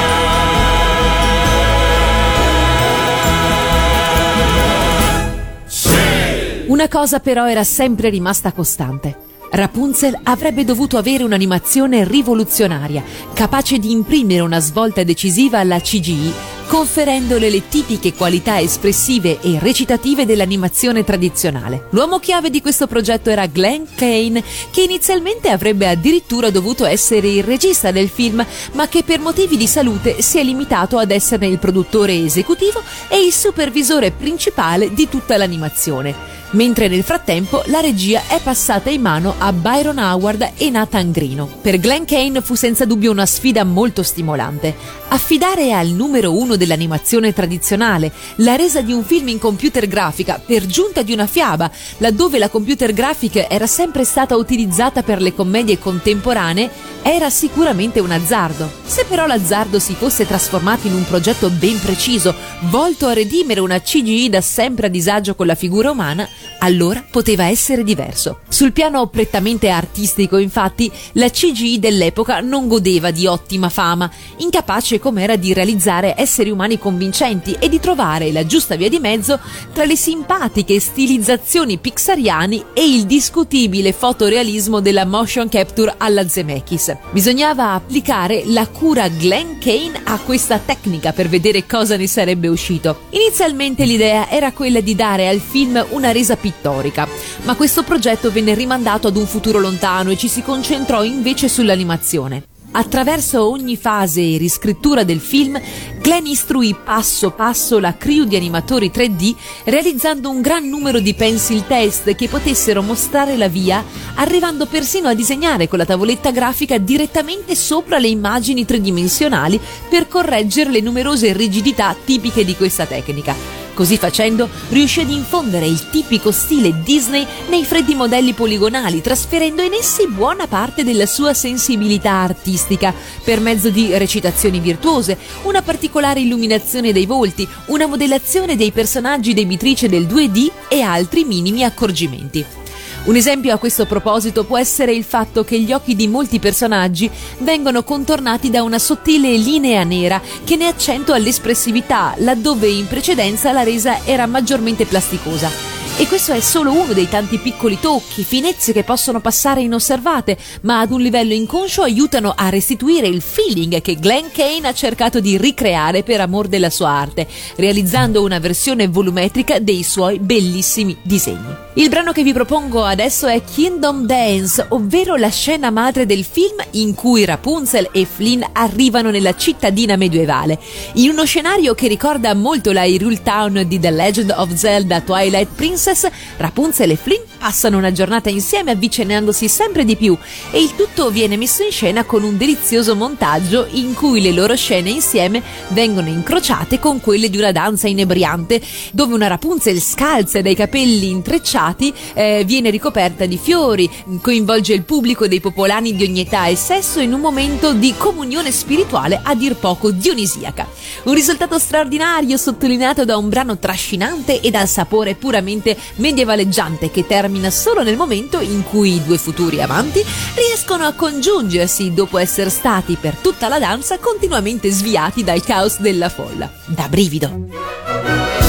[6.68, 9.26] Una cosa però era sempre rimasta costante.
[9.51, 16.33] Rapunzel avrebbe dovuto avere un'animazione rivoluzionaria, capace di imprimere una svolta decisiva alla CGI,
[16.67, 21.87] conferendole le tipiche qualità espressive e recitative dell'animazione tradizionale.
[21.91, 27.45] L'uomo chiave di questo progetto era Glenn Kane, che inizialmente avrebbe addirittura dovuto essere il
[27.45, 31.59] regista del film, ma che per motivi di salute si è limitato ad esserne il
[31.59, 38.41] produttore esecutivo e il supervisore principale di tutta l'animazione mentre nel frattempo la regia è
[38.41, 41.49] passata in mano a Byron Howard e Nathan Grino.
[41.61, 44.75] Per Glenn Kane fu senza dubbio una sfida molto stimolante.
[45.09, 50.66] Affidare al numero uno dell'animazione tradizionale la resa di un film in computer grafica per
[50.66, 55.79] giunta di una fiaba, laddove la computer graphic era sempre stata utilizzata per le commedie
[55.79, 56.71] contemporanee,
[57.03, 58.71] era sicuramente un azzardo.
[58.85, 63.81] Se però l'azzardo si fosse trasformato in un progetto ben preciso, volto a redimere una
[63.81, 68.40] CGI da sempre a disagio con la figura umana, allora poteva essere diverso.
[68.49, 75.37] Sul piano prettamente artistico, infatti, la CGI dell'epoca non godeva di ottima fama, incapace com'era
[75.37, 79.39] di realizzare esseri umani convincenti e di trovare la giusta via di mezzo
[79.73, 86.97] tra le simpatiche stilizzazioni pixariani e il discutibile fotorealismo della motion capture alla Zemeckis.
[87.11, 93.01] Bisognava applicare la cura Glenn Kane a questa tecnica per vedere cosa ne sarebbe uscito.
[93.11, 97.07] Inizialmente l'idea era quella di dare al film una resa pittorica,
[97.43, 102.55] ma questo progetto venne rimandato ad un futuro lontano e ci si concentrò invece sull'animazione.
[102.79, 105.59] Attraverso ogni fase e riscrittura del film,
[105.99, 109.35] Glenn istruì passo passo la crew di animatori 3D,
[109.65, 113.83] realizzando un gran numero di pencil test che potessero mostrare la via,
[114.16, 119.59] arrivando persino a disegnare con la tavoletta grafica direttamente sopra le immagini tridimensionali
[119.89, 123.66] per correggere le numerose rigidità tipiche di questa tecnica.
[123.77, 129.74] Così facendo riuscì ad infondere il tipico stile Disney nei freddi modelli poligonali, trasferendo in
[129.74, 136.91] essi buona parte della sua sensibilità artistica per mezzo di recitazioni virtuose, una particolare illuminazione
[136.91, 142.66] dei volti, una modellazione dei personaggi debitrice del 2D e altri minimi accorgimenti.
[143.07, 147.09] Un esempio a questo proposito può essere il fatto che gli occhi di molti personaggi
[147.39, 153.63] vengono contornati da una sottile linea nera che ne accentua l'espressività, laddove in precedenza la
[153.63, 155.76] resa era maggiormente plasticosa.
[155.99, 160.80] E questo è solo uno dei tanti piccoli tocchi, finezze che possono passare inosservate, ma
[160.80, 165.38] ad un livello inconscio aiutano a restituire il feeling che Glenn Kane ha cercato di
[165.38, 167.26] ricreare per amor della sua arte,
[167.57, 171.64] realizzando una versione volumetrica dei suoi bellissimi disegni.
[171.78, 176.57] Il brano che vi propongo adesso è Kingdom Dance, ovvero la scena madre del film
[176.72, 180.59] in cui Rapunzel e Flynn arrivano nella cittadina medievale,
[180.94, 185.49] in uno scenario che ricorda molto la Hyrule Town di The Legend of Zelda Twilight
[185.87, 190.16] Princess Rapunzel e Flynn passano una giornata insieme avvicinandosi sempre di più
[190.51, 194.57] e il tutto viene messo in scena con un delizioso montaggio in cui le loro
[194.57, 198.61] scene insieme vengono incrociate con quelle di una danza inebriante
[198.91, 203.89] dove una Rapunzel scalza dai capelli intrecciati eh, viene ricoperta di fiori,
[204.20, 208.51] coinvolge il pubblico dei popolani di ogni età e sesso in un momento di comunione
[208.51, 210.66] spirituale a dir poco dionisiaca.
[211.05, 217.51] Un risultato straordinario sottolineato da un brano trascinante e dal sapore puramente medievaleggiante che termina
[217.51, 220.05] solo nel momento in cui i due futuri amanti
[220.35, 226.09] riescono a congiungersi dopo essere stati per tutta la danza continuamente sviati dal caos della
[226.09, 226.51] folla.
[226.66, 228.45] Da brivido.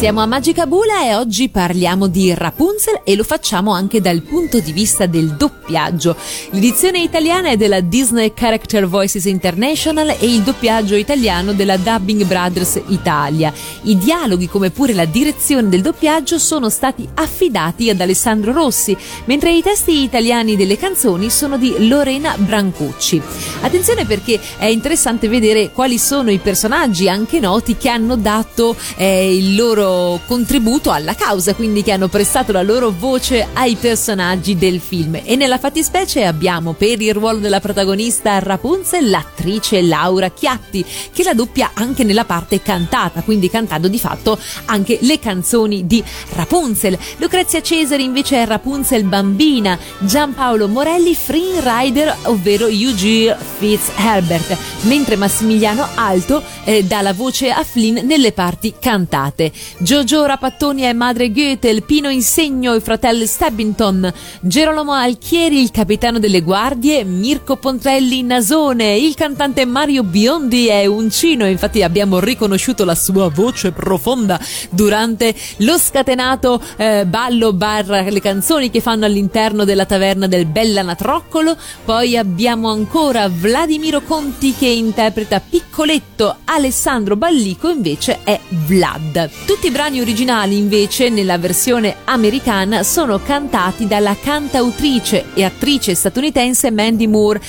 [0.00, 4.58] Siamo a Magica Bula e oggi parliamo di Rapunzel e lo facciamo anche dal punto
[4.58, 6.16] di vista del doppiaggio.
[6.52, 12.80] L'edizione italiana è della Disney Character Voices International e il doppiaggio italiano della Dubbing Brothers
[12.88, 13.52] Italia.
[13.82, 18.96] I dialoghi come pure la direzione del doppiaggio sono stati affidati ad Alessandro Rossi,
[19.26, 23.20] mentre i testi italiani delle canzoni sono di Lorena Brancucci.
[23.60, 29.36] Attenzione perché è interessante vedere quali sono i personaggi anche noti che hanno dato eh,
[29.36, 29.88] il loro
[30.26, 35.20] contributo alla causa, quindi che hanno prestato la loro voce ai personaggi del film.
[35.24, 41.34] E nella fattispecie abbiamo per il ruolo della protagonista Rapunzel l'attrice Laura Chiatti, che la
[41.34, 46.02] doppia anche nella parte cantata, quindi cantando di fatto anche le canzoni di
[46.34, 46.98] Rapunzel.
[47.18, 55.86] Lucrezia Cesari invece è Rapunzel bambina, Giampaolo Morelli Free Rider, ovvero Eugene Fitzherbert, mentre Massimiliano
[55.94, 59.52] Alto eh, dà la voce a Flynn nelle parti cantate.
[59.82, 64.12] Giorgio Rapattoni è madre Goethe, Pino Insegno i fratelli Stabbington,
[64.42, 71.46] Gerolamo Alchieri il capitano delle guardie, Mirko Pontrelli Nasone, il cantante Mario Biondi è Uncino,
[71.46, 78.68] infatti abbiamo riconosciuto la sua voce profonda durante lo scatenato eh, ballo barra le canzoni
[78.68, 81.56] che fanno all'interno della taverna del Bellanatroccolo,
[81.86, 89.30] poi abbiamo ancora Vladimiro Conti che interpreta Piccoletto, Alessandro Ballico invece è Vlad.
[89.46, 96.72] Tutti i brani originali invece nella versione americana sono cantati dalla cantautrice e attrice statunitense
[96.72, 97.40] Mandy Moore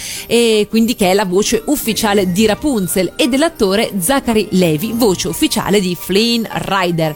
[0.69, 5.97] quindi che è la voce ufficiale di Rapunzel e dell'attore Zachary Levi, voce ufficiale di
[5.99, 7.15] Flynn Rider.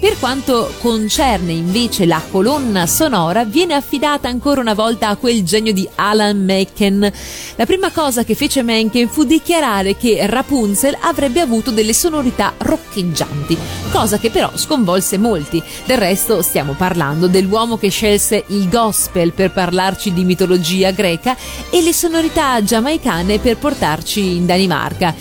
[0.00, 5.74] Per quanto concerne invece la colonna sonora viene affidata ancora una volta a quel genio
[5.74, 7.12] di Alan Menken.
[7.56, 13.58] La prima cosa che fece Menken fu dichiarare che Rapunzel avrebbe avuto delle sonorità roccheggianti,
[13.90, 15.62] cosa che però però sconvolse molti.
[15.84, 21.36] Del resto stiamo parlando dell'uomo che scelse il gospel per parlarci di mitologia greca
[21.70, 25.14] e le sonorità giamaicane per portarci in Danimarca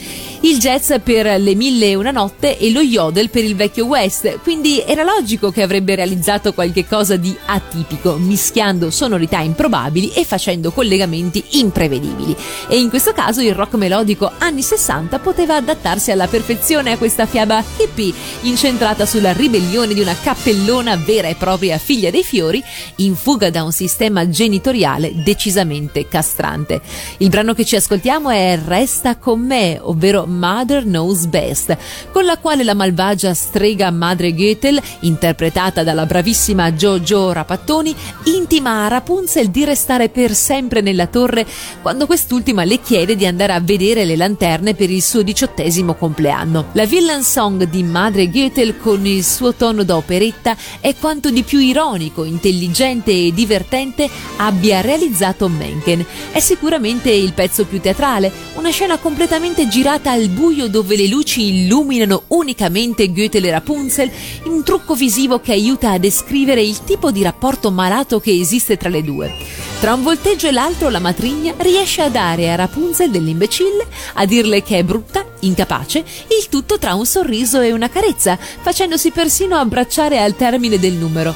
[0.46, 4.42] il jazz per Le Mille e una notte e lo yodel per il vecchio West,
[4.44, 10.70] quindi era logico che avrebbe realizzato qualche cosa di atipico, mischiando sonorità improbabili e facendo
[10.70, 12.36] collegamenti imprevedibili.
[12.68, 17.26] E in questo caso il rock melodico anni 60 poteva adattarsi alla perfezione a questa
[17.26, 22.64] fiaba hippie, incentrata sulla ribellione di una cappellona vera e propria figlia dei fiori,
[22.98, 26.82] in fuga da un sistema genitoriale decisamente castrante.
[27.18, 31.78] Il brano che ci ascoltiamo è Resta con me, ovvero Mother Knows Best,
[32.12, 38.88] con la quale la malvagia strega madre Goethel, interpretata dalla bravissima Jojo Rapattoni, intima a
[38.88, 41.46] Rapunzel di restare per sempre nella torre
[41.82, 46.68] quando quest'ultima le chiede di andare a vedere le lanterne per il suo diciottesimo compleanno.
[46.74, 51.44] La villain song di madre Goethel con il suo tono da operetta è quanto di
[51.44, 56.06] più ironico, intelligente e divertente abbia realizzato Mencken.
[56.32, 61.64] È sicuramente il pezzo più teatrale, una scena completamente girata al buio dove le luci
[61.64, 64.12] illuminano unicamente Goethe e Rapunzel,
[64.46, 68.90] un trucco visivo che aiuta a descrivere il tipo di rapporto malato che esiste tra
[68.90, 69.34] le due.
[69.80, 74.64] Tra un volteggio e l'altro la matrigna riesce a dare a Rapunzel dell'imbecille, a dirle
[74.64, 80.20] che è brutta, incapace, il tutto tra un sorriso e una carezza, facendosi persino abbracciare
[80.20, 81.36] al termine del numero.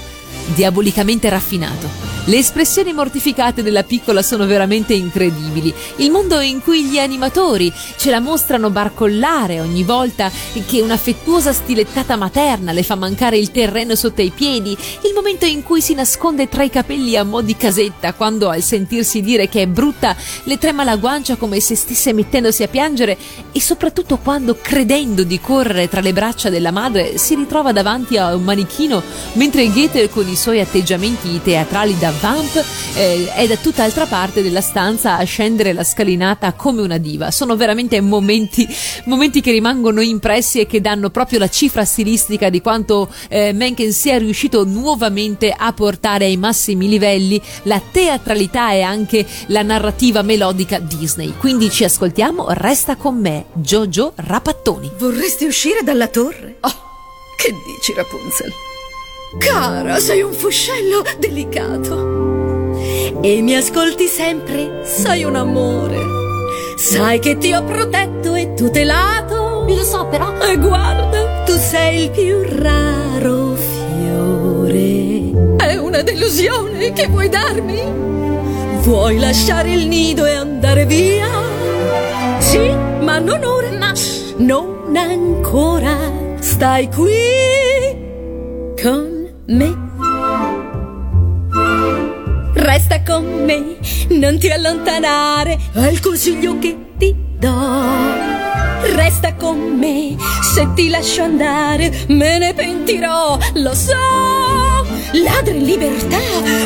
[0.56, 2.19] Diabolicamente raffinato.
[2.30, 5.74] Le espressioni mortificate della piccola sono veramente incredibili.
[5.96, 10.32] Il mondo in cui gli animatori ce la mostrano barcollare ogni volta
[10.68, 15.64] che un'affettuosa stilettata materna le fa mancare il terreno sotto i piedi, il momento in
[15.64, 19.64] cui si nasconde tra i capelli a mo' di casetta quando al sentirsi dire che
[19.64, 23.18] è brutta le trema la guancia come se stesse mettendosi a piangere
[23.52, 28.36] e soprattutto quando credendo di correre tra le braccia della madre si ritrova davanti a
[28.36, 29.02] un manichino
[29.34, 32.64] mentre Goethe con i suoi atteggiamenti teatrali da Vamp
[32.96, 37.32] eh, è da tutt'altra parte della stanza a scendere la scalinata come una diva.
[37.32, 38.68] Sono veramente momenti,
[39.06, 43.94] momenti che rimangono impressi e che danno proprio la cifra stilistica di quanto eh, Mencken
[43.94, 50.80] sia riuscito nuovamente a portare ai massimi livelli la teatralità e anche la narrativa melodica
[50.80, 51.34] Disney.
[51.38, 54.92] Quindi ci ascoltiamo Resta con me, Jojo Rapattoni.
[54.98, 56.58] Vorresti uscire dalla torre?
[56.62, 56.76] Oh,
[57.38, 58.69] che dici Rapunzel?
[59.38, 62.74] Cara, sei un fuscello delicato.
[63.22, 66.00] E mi ascolti sempre, sei un amore.
[66.78, 69.66] Sai che ti ho protetto e tutelato.
[69.68, 70.34] Lo so però.
[70.42, 75.58] E guarda, tu sei il più raro fiore.
[75.58, 77.82] È una delusione che vuoi darmi?
[78.82, 81.28] Vuoi lasciare il nido e andare via?
[82.40, 83.68] Sì, ma non ora.
[83.80, 83.94] Ma
[84.38, 85.96] Non ancora.
[86.40, 87.14] Stai qui
[88.82, 89.19] con
[89.50, 89.88] me.
[92.54, 93.78] Resta con me,
[94.10, 98.28] non ti allontanare, è il consiglio che ti do.
[98.96, 100.16] Resta con me,
[100.54, 103.96] se ti lascio andare, me ne pentirò, lo so.
[105.14, 106.20] Ladri in libertà,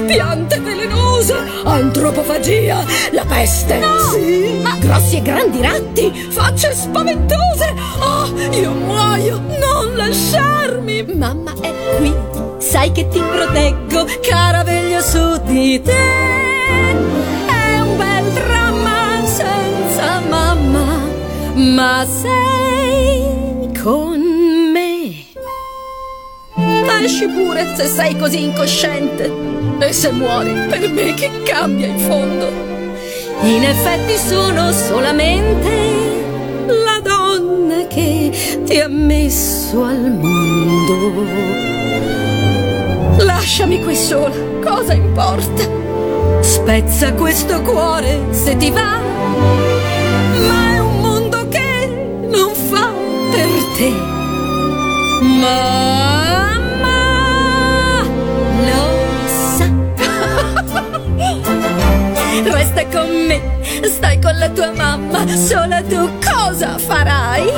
[0.05, 3.77] piante velenose, antropofagia, la peste.
[3.77, 7.73] No, sì, ma- grossi e grandi ratti, facce spaventose.
[7.99, 11.05] Oh, io muoio, non lasciarmi.
[11.15, 12.13] Mamma è qui,
[12.64, 15.91] sai che ti proteggo, cara veglio su di te.
[15.91, 20.99] È un bel dramma senza mamma,
[21.55, 24.20] ma sei con
[24.72, 25.26] me.
[27.03, 29.30] Esci pure se sei così incosciente.
[29.80, 32.49] E se muori, per me che cambia in fondo?
[33.41, 35.70] In effetti sono solamente
[36.68, 41.72] la donna che ti ha messo al mondo.
[43.18, 45.64] Lasciami qui sola, cosa importa?
[46.41, 48.99] Spezza questo cuore se ti va,
[50.47, 52.89] ma è un mondo che non fa
[53.32, 53.89] per te.
[55.22, 55.64] Mamma
[58.66, 58.89] lo
[59.26, 59.70] sa.
[62.51, 63.41] Resta con me,
[63.84, 67.51] stai con la tua mamma, sola tu cosa farai?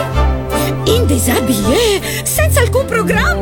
[0.86, 3.35] In disabile, senza alcun programma,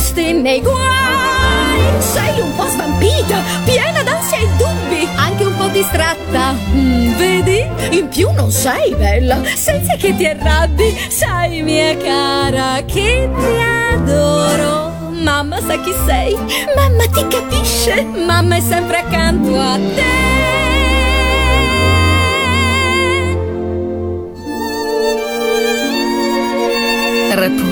[0.00, 2.00] finiresti nei guai.
[2.00, 6.54] Sei un po' svampita, piena d'ansia e dubbi, anche un po' distratta.
[6.72, 7.68] Mm, vedi?
[7.90, 14.88] In più non sei bella, senza che ti arrabbi, sai mia cara che ti adoro.
[15.10, 16.34] Mamma sa chi sei,
[16.74, 20.28] mamma ti capisce, mamma è sempre accanto a te.
[27.34, 27.69] Rapunzel.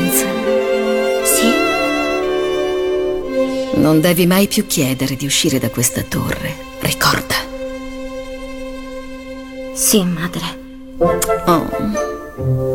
[3.78, 6.56] Non devi mai più chiedere di uscire da questa torre.
[6.80, 7.36] Ricorda.
[9.72, 10.66] sì, madre.
[11.46, 11.68] Oh,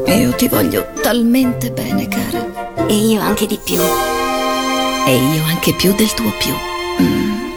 [0.07, 2.85] io ti voglio talmente bene, cara.
[2.87, 3.77] E io anche di più.
[3.77, 6.53] E io anche più del tuo più.
[7.03, 7.51] Mm.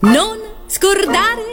[0.00, 1.45] Non scordare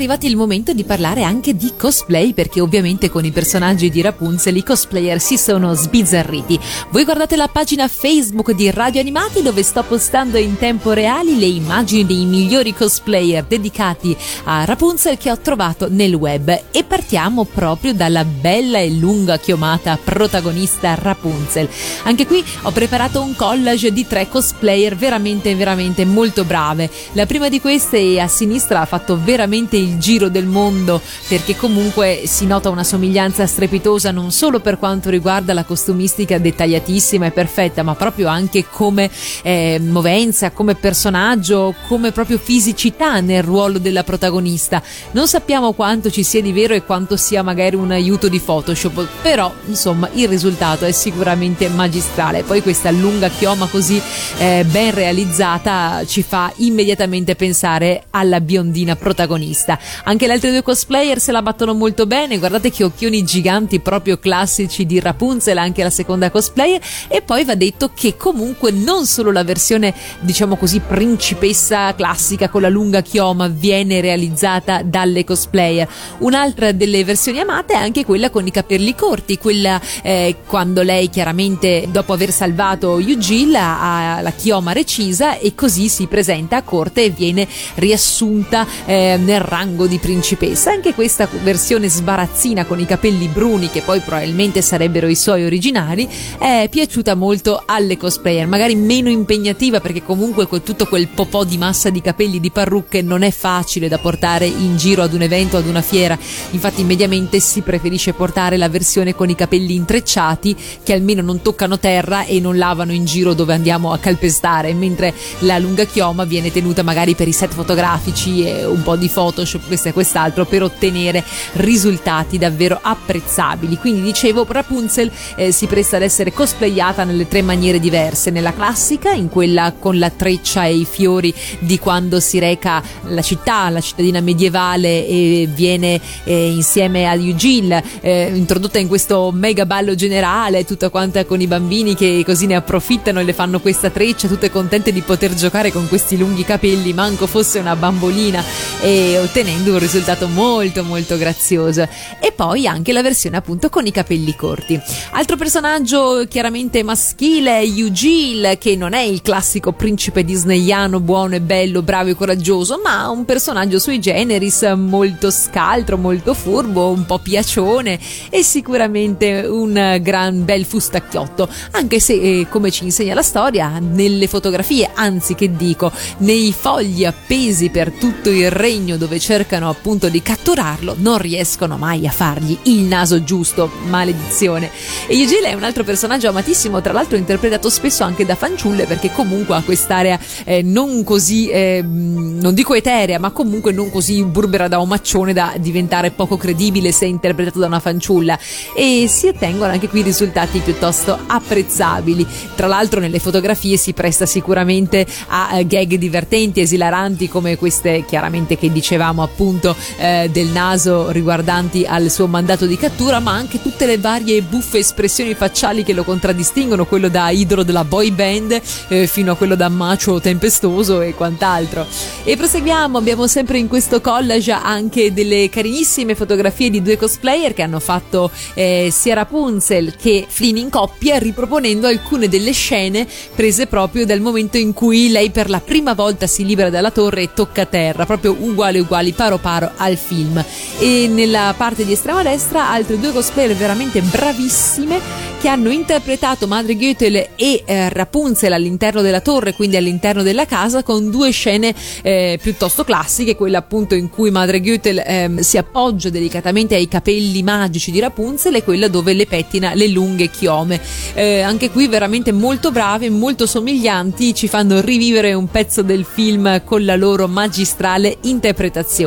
[0.00, 4.56] arrivato il momento di parlare anche di cosplay perché ovviamente con i personaggi di Rapunzel
[4.56, 6.58] i cosplayer si sono sbizzarriti.
[6.88, 11.44] Voi guardate la pagina Facebook di Radio Animati dove sto postando in tempo reale le
[11.44, 17.92] immagini dei migliori cosplayer dedicati a Rapunzel che ho trovato nel web e partiamo proprio
[17.92, 21.68] dalla bella e lunga chiomata protagonista Rapunzel.
[22.04, 26.88] Anche qui ho preparato un collage di tre cosplayer veramente veramente molto brave.
[27.12, 32.22] La prima di queste a sinistra ha fatto veramente il giro del mondo perché comunque
[32.26, 37.82] si nota una somiglianza strepitosa non solo per quanto riguarda la costumistica dettagliatissima e perfetta
[37.82, 39.10] ma proprio anche come
[39.42, 44.82] eh, movenza, come personaggio, come proprio fisicità nel ruolo della protagonista.
[45.12, 49.06] Non sappiamo quanto ci sia di vero e quanto sia magari un aiuto di Photoshop,
[49.22, 52.42] però insomma il risultato è sicuramente magistrale.
[52.42, 54.00] Poi questa lunga chioma così
[54.38, 59.78] eh, ben realizzata ci fa immediatamente pensare alla biondina protagonista.
[60.04, 64.18] Anche le altre due cosplayer se la battono molto bene, guardate che occhioni giganti proprio
[64.18, 66.80] classici di Rapunzel, anche la seconda cosplayer.
[67.08, 72.62] E poi va detto che comunque non solo la versione diciamo così principessa classica con
[72.62, 78.46] la lunga chioma viene realizzata dalle cosplayer, un'altra delle versioni amate è anche quella con
[78.46, 84.72] i capelli corti, quella eh, quando lei chiaramente dopo aver salvato Eugene ha la chioma
[84.72, 90.70] recisa e così si presenta a corte e viene riassunta eh, nel rango di principessa.
[90.70, 96.08] Anche questa versione sbarazzina con i capelli bruni, che poi probabilmente sarebbero i suoi originari,
[96.38, 101.58] è piaciuta molto alle cosplayer, magari meno impegnativa perché comunque con tutto quel popò di
[101.58, 105.56] massa di capelli di parrucche non è facile da portare in giro ad un evento,
[105.56, 106.18] ad una fiera.
[106.50, 111.78] Infatti, mediamente si preferisce portare la versione con i capelli intrecciati che almeno non toccano
[111.78, 116.50] terra e non lavano in giro dove andiamo a calpestare, mentre la lunga chioma viene
[116.50, 120.62] tenuta magari per i set fotografici e un po' di Photoshop questo e quest'altro per
[120.62, 123.76] ottenere risultati davvero apprezzabili.
[123.76, 129.10] Quindi dicevo, Rapunzel eh, si presta ad essere cosplayata nelle tre maniere diverse, nella classica,
[129.12, 133.80] in quella con la treccia e i fiori di quando si reca la città, la
[133.80, 140.64] cittadina medievale e viene eh, insieme a Eugene eh, introdotta in questo mega ballo generale,
[140.64, 144.50] tutta quanta con i bambini che così ne approfittano e le fanno questa treccia, tutte
[144.50, 148.42] contente di poter giocare con questi lunghi capelli, manco fosse una bambolina
[148.80, 149.18] e
[149.50, 151.82] ottenendo un risultato molto molto grazioso.
[152.20, 154.80] E poi anche la versione appunto con i capelli corti.
[155.12, 161.40] Altro personaggio chiaramente maschile è Eugene, che non è il classico principe disneyano buono e
[161.40, 167.18] bello, bravo e coraggioso, ma un personaggio sui generis molto scaltro, molto furbo, un po'
[167.18, 167.98] piacione
[168.30, 174.28] e sicuramente un gran bel fustacchiotto, anche se eh, come ci insegna la storia, nelle
[174.28, 180.20] fotografie, anzi che dico, nei fogli appesi per tutto il regno dove cercano appunto di
[180.20, 184.70] catturarlo, non riescono mai a fargli il naso giusto, maledizione.
[185.06, 189.10] E Eugene è un altro personaggio amatissimo, tra l'altro interpretato spesso anche da fanciulle perché
[189.10, 194.68] comunque ha quest'area eh, non così, eh, non dico eterea, ma comunque non così burbera
[194.68, 198.38] da omaccione da diventare poco credibile se interpretato da una fanciulla
[198.76, 202.26] e si ottengono anche qui risultati piuttosto apprezzabili.
[202.54, 208.58] Tra l'altro nelle fotografie si presta sicuramente a eh, gag divertenti, esilaranti come queste chiaramente
[208.58, 213.86] che dicevamo appunto eh, del naso riguardanti al suo mandato di cattura, ma anche tutte
[213.86, 219.06] le varie buffe espressioni facciali che lo contraddistinguono, quello da idolo della boy band eh,
[219.06, 221.86] fino a quello da macio tempestoso e quant'altro.
[222.24, 227.62] E proseguiamo, abbiamo sempre in questo collage anche delle carinissime fotografie di due cosplayer che
[227.62, 234.04] hanno fatto eh, sia Rapunzel che Flynn in coppia riproponendo alcune delle scene prese proprio
[234.04, 237.66] dal momento in cui lei per la prima volta si libera dalla torre e tocca
[237.66, 238.78] terra, proprio uguali
[239.10, 240.42] uguali paro paro al film.
[240.78, 246.76] E nella parte di estrema destra altre due cosplayer veramente bravissime che hanno interpretato Madre
[246.76, 252.38] Goethel e eh, Rapunzel all'interno della torre, quindi all'interno della casa, con due scene eh,
[252.42, 257.90] piuttosto classiche, quella appunto in cui Madre Goethel eh, si appoggia delicatamente ai capelli magici
[257.90, 260.78] di Rapunzel e quella dove le pettina le lunghe chiome.
[261.14, 266.62] Eh, anche qui veramente molto brave, molto somiglianti, ci fanno rivivere un pezzo del film
[266.64, 268.99] con la loro magistrale interpretazione.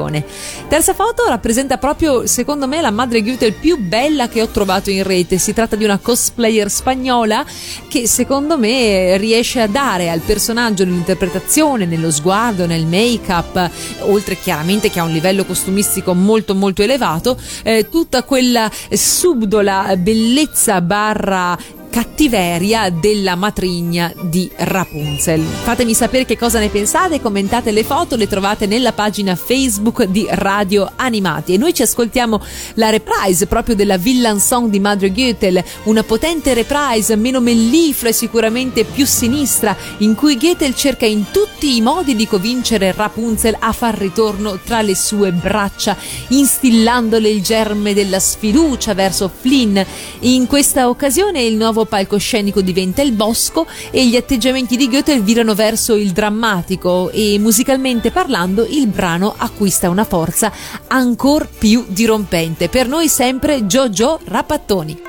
[0.68, 5.04] Terza foto rappresenta proprio, secondo me, la Madre Goethel più bella che ho trovato in
[5.04, 5.38] rete.
[5.38, 7.46] Si tratta di una cosplayer spagnola
[7.88, 13.70] che secondo me riesce a dare al personaggio nell'interpretazione, nello sguardo, nel make-up,
[14.02, 20.82] oltre chiaramente che ha un livello costumistico molto molto elevato, eh, tutta quella subdola bellezza
[20.82, 21.58] barra
[21.94, 25.44] cattiveria della matrigna di Rapunzel.
[25.44, 30.26] Fatemi sapere che cosa ne pensate, commentate le foto, le trovate nella pagina Facebook di
[30.28, 32.42] Radio Animati e noi ci ascoltiamo
[32.76, 38.14] la reprise proprio della Villain Song di Madre Goethel, una potente reprise meno melliflua e
[38.14, 43.72] sicuramente più sinistra in cui Goethel cerca in tutti i modi di convincere Rapunzel a
[43.72, 45.96] far ritorno tra le sue braccia,
[46.30, 49.80] instillandole il germe della sfiducia verso Flynn.
[50.22, 55.54] In questa occasione il nuovo palcoscenico diventa il bosco e gli atteggiamenti di Goethe virano
[55.54, 60.52] verso il drammatico e musicalmente parlando il brano acquista una forza
[60.88, 62.70] ancora più dirompente.
[62.70, 65.02] Per noi sempre Jojo Rapattoni.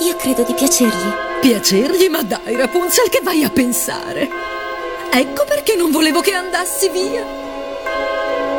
[0.00, 1.12] Io credo di piacergli.
[1.40, 2.08] Piacergli?
[2.08, 4.28] Ma dai, Rapunzel, che vai a pensare?
[5.10, 7.47] Ecco perché non volevo che andassi via.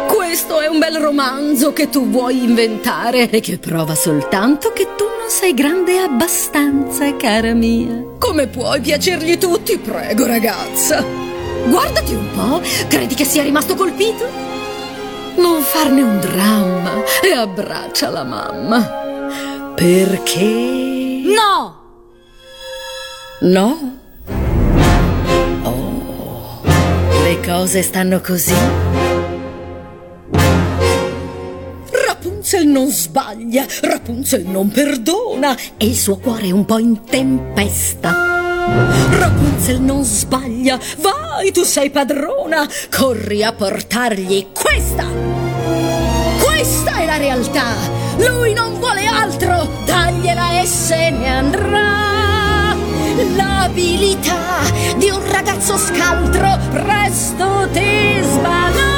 [0.09, 5.03] Questo è un bel romanzo che tu vuoi inventare e che prova soltanto che tu
[5.03, 8.03] non sei grande abbastanza, cara mia.
[8.17, 9.77] Come puoi piacergli tutti?
[9.77, 11.05] Prego, ragazza.
[11.67, 14.25] Guardati un po', credi che sia rimasto colpito?
[15.35, 18.81] Non farne un dramma e abbraccia la mamma.
[19.75, 21.21] Perché...
[21.23, 21.77] No!
[23.41, 23.99] No?
[25.61, 26.61] Oh,
[27.23, 28.88] le cose stanno così?
[32.51, 38.11] Rapunzel non sbaglia, Rapunzel non perdona e il suo cuore è un po' in tempesta.
[39.11, 45.05] Rapunzel non sbaglia, vai, tu sei padrona, corri a portargli questa.
[46.43, 47.75] Questa è la realtà,
[48.17, 52.75] lui non vuole altro, dagliela e se ne andrà.
[53.35, 54.63] L'abilità
[54.97, 58.88] di un ragazzo scaltro presto ti sbalordirà.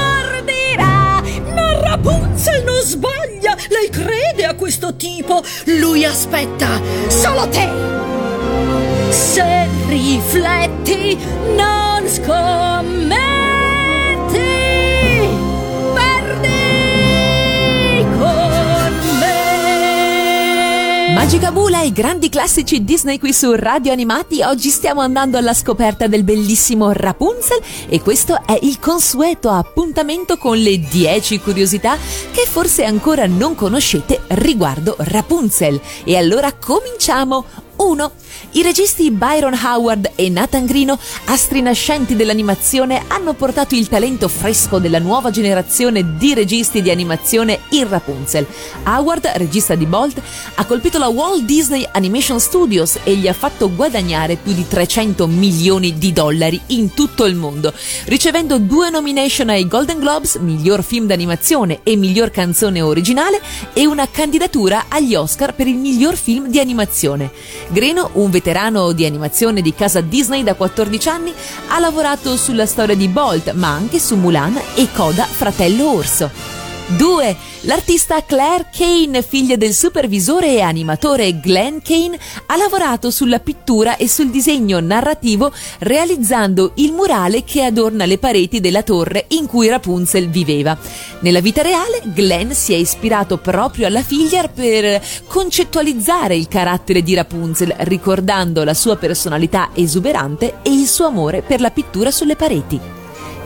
[2.04, 7.70] Rapunzel non sbaglia, lei crede a questo tipo, lui aspetta solo te.
[9.12, 11.16] Se rifletti,
[11.56, 13.41] non scommetti,
[21.14, 24.42] Magicabula e grandi classici Disney qui su Radio Animati.
[24.44, 30.58] Oggi stiamo andando alla scoperta del bellissimo Rapunzel e questo è il consueto appuntamento con
[30.58, 31.98] le 10 curiosità
[32.32, 35.80] che forse ancora non conoscete riguardo Rapunzel.
[36.06, 37.46] E allora cominciamo!
[37.82, 38.12] 1.
[38.54, 44.78] I registi Byron Howard e Nathan Grino, astri nascenti dell'animazione, hanno portato il talento fresco
[44.78, 48.46] della nuova generazione di registi di animazione in Rapunzel.
[48.86, 50.22] Howard, regista di Bolt,
[50.56, 55.26] ha colpito la Walt Disney Animation Studios e gli ha fatto guadagnare più di 300
[55.28, 57.74] milioni di dollari in tutto il mondo,
[58.06, 63.42] ricevendo due nomination ai Golden Globes, miglior film d'animazione e miglior canzone originale,
[63.74, 67.32] e una candidatura agli Oscar per il miglior film di animazione.
[67.72, 71.34] Greno, un veterano di animazione di casa Disney da 14 anni,
[71.70, 76.61] ha lavorato sulla storia di Bolt, ma anche su Mulan e Coda Fratello Orso.
[76.98, 77.36] 2.
[77.62, 82.18] L'artista Claire Kane, figlia del supervisore e animatore Glenn Kane,
[82.48, 88.60] ha lavorato sulla pittura e sul disegno narrativo realizzando il murale che adorna le pareti
[88.60, 90.78] della torre in cui Rapunzel viveva.
[91.20, 97.14] Nella vita reale, Glenn si è ispirato proprio alla figlia per concettualizzare il carattere di
[97.14, 102.80] Rapunzel, ricordando la sua personalità esuberante e il suo amore per la pittura sulle pareti.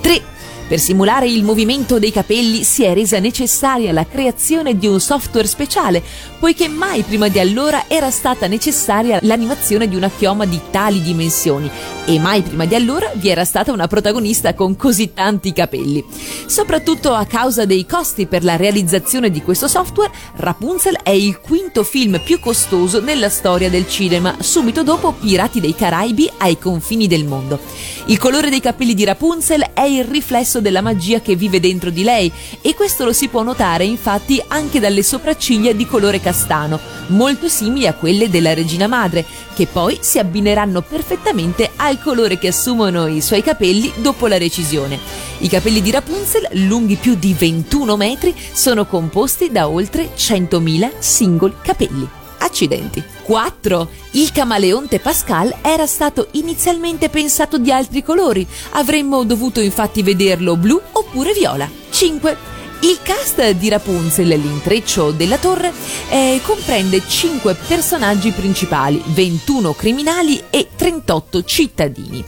[0.02, 0.35] 3.
[0.68, 5.46] Per simulare il movimento dei capelli si è resa necessaria la creazione di un software
[5.46, 6.02] speciale,
[6.40, 11.70] poiché mai prima di allora era stata necessaria l'animazione di una chioma di tali dimensioni
[12.08, 16.04] e mai prima di allora vi era stata una protagonista con così tanti capelli.
[16.46, 21.84] Soprattutto a causa dei costi per la realizzazione di questo software, Rapunzel è il quinto
[21.84, 27.26] film più costoso nella storia del cinema, subito dopo Pirati dei Caraibi ai confini del
[27.26, 27.60] mondo.
[28.06, 32.04] Il colore dei capelli di Rapunzel è il riflesso della magia che vive dentro di
[32.04, 32.32] lei
[32.62, 37.88] e questo lo si può notare infatti anche dalle sopracciglia di colore castano, molto simili
[37.88, 39.26] a quelle della regina madre,
[39.56, 45.00] che poi si abbineranno perfettamente al colore che assumono i suoi capelli dopo la recisione.
[45.40, 51.54] I capelli di Rapunzel, lunghi più di 21 metri, sono composti da oltre 100.000 singoli
[51.62, 52.08] capelli.
[52.38, 53.04] Accidenti.
[53.24, 53.90] 4.
[54.12, 58.46] Il camaleonte Pascal era stato inizialmente pensato di altri colori.
[58.72, 61.70] Avremmo dovuto infatti vederlo blu oppure viola.
[61.90, 62.55] 5.
[62.86, 65.74] Il cast di Rapunzel, l'intreccio della torre,
[66.08, 72.24] eh, comprende 5 personaggi principali, 21 criminali e 38 cittadini.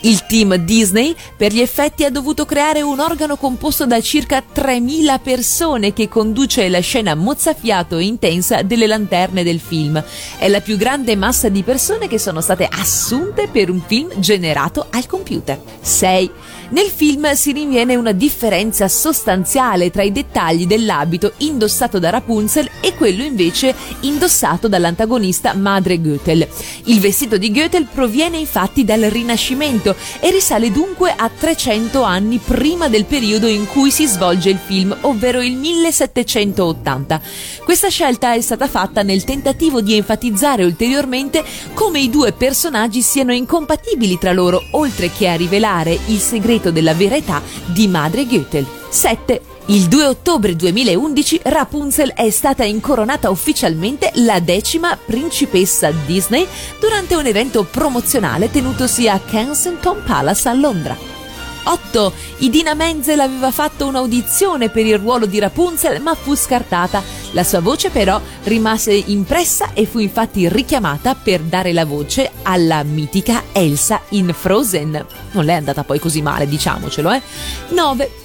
[0.00, 5.20] Il team Disney per gli effetti ha dovuto creare un organo composto da circa 3.000
[5.22, 10.02] persone che conduce la scena mozzafiato e intensa delle lanterne del film.
[10.38, 14.88] È la più grande massa di persone che sono state assunte per un film generato
[14.90, 15.60] al computer.
[15.80, 16.30] 6.
[16.70, 22.94] Nel film si rinviene una differenza sostanziale tra i dettagli dell'abito indossato da Rapunzel e
[22.94, 26.46] quello invece indossato dall'antagonista madre Goethel.
[26.84, 32.88] Il vestito di Goethel proviene infatti dal Rinascimento e risale dunque a 300 anni prima
[32.88, 37.20] del periodo in cui si svolge il film, ovvero il 1780.
[37.64, 41.42] Questa scelta è stata fatta nel tentativo di enfatizzare ulteriormente
[41.74, 46.92] come i due personaggi siano incompatibili tra loro, oltre che a rivelare il segreto della
[46.92, 48.66] vera età di madre Goethel.
[48.90, 49.40] 7.
[49.66, 56.46] Il 2 ottobre 2011 Rapunzel è stata incoronata ufficialmente la decima principessa Disney
[56.78, 61.19] durante un evento promozionale tenutosi a Kensington Palace a Londra.
[61.64, 62.12] 8.
[62.38, 67.02] Idina Menzel aveva fatto un'audizione per il ruolo di Rapunzel ma fu scartata.
[67.32, 72.82] La sua voce però rimase impressa e fu infatti richiamata per dare la voce alla
[72.82, 75.04] mitica Elsa in Frozen.
[75.32, 77.22] Non le è andata poi così male, diciamocelo, eh.
[77.68, 78.19] 9.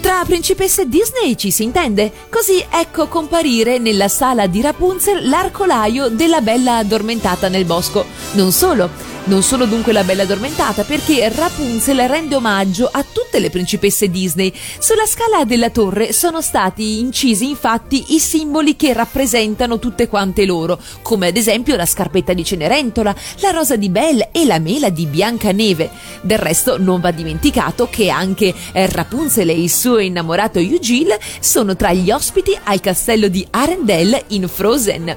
[0.00, 2.10] Tra principesse Disney ci si intende.
[2.30, 8.06] Così ecco comparire nella sala di Rapunzel l'arcolaio della bella addormentata nel bosco.
[8.32, 8.88] Non solo,
[9.24, 14.52] non solo dunque la bella addormentata, perché Rapunzel rende omaggio a tutte le principesse Disney.
[14.78, 20.78] Sulla scala della torre sono stati incisi infatti i simboli che rappresentano tutte quante loro,
[21.02, 25.04] come ad esempio la scarpetta di Cenerentola, la rosa di Belle e la mela di
[25.04, 25.90] Biancaneve.
[26.22, 31.92] Del resto non va dimenticato che anche Rapunzel e il suo innamorato Eugene sono tra
[31.92, 35.16] gli ospiti al castello di Arendelle in Frozen.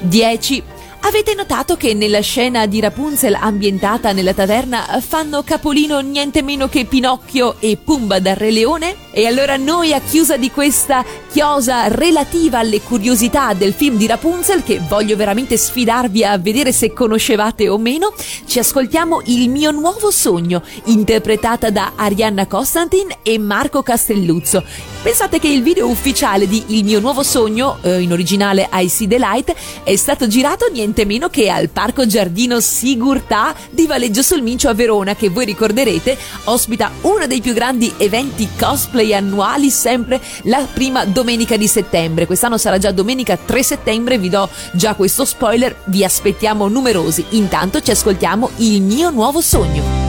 [0.00, 0.62] 10.
[1.00, 6.84] Avete notato che nella scena di Rapunzel ambientata nella taverna fanno capolino niente meno che
[6.84, 8.96] Pinocchio e Pumba dal Re Leone?
[9.12, 14.62] E allora noi a chiusa di questa chiosa relativa alle curiosità del film di Rapunzel
[14.62, 18.12] che voglio veramente sfidarvi a vedere se conoscevate o meno,
[18.44, 24.62] ci ascoltiamo Il mio nuovo sogno, interpretata da Arianna Constantin e Marco Castelluzzo.
[25.00, 29.06] Pensate che il video ufficiale di Il mio nuovo sogno, eh, in originale I See
[29.06, 34.42] the Light, è stato girato niente meno che al Parco Giardino Sigurtà di Valeggio sul
[34.42, 40.20] Mincio a Verona, che voi ricorderete ospita uno dei più grandi eventi cosplay annuali, sempre
[40.44, 42.26] la prima domenica di settembre.
[42.26, 47.24] Quest'anno sarà già domenica 3 settembre, vi do già questo spoiler, vi aspettiamo numerosi.
[47.30, 50.07] Intanto ci ascoltiamo Il mio nuovo sogno.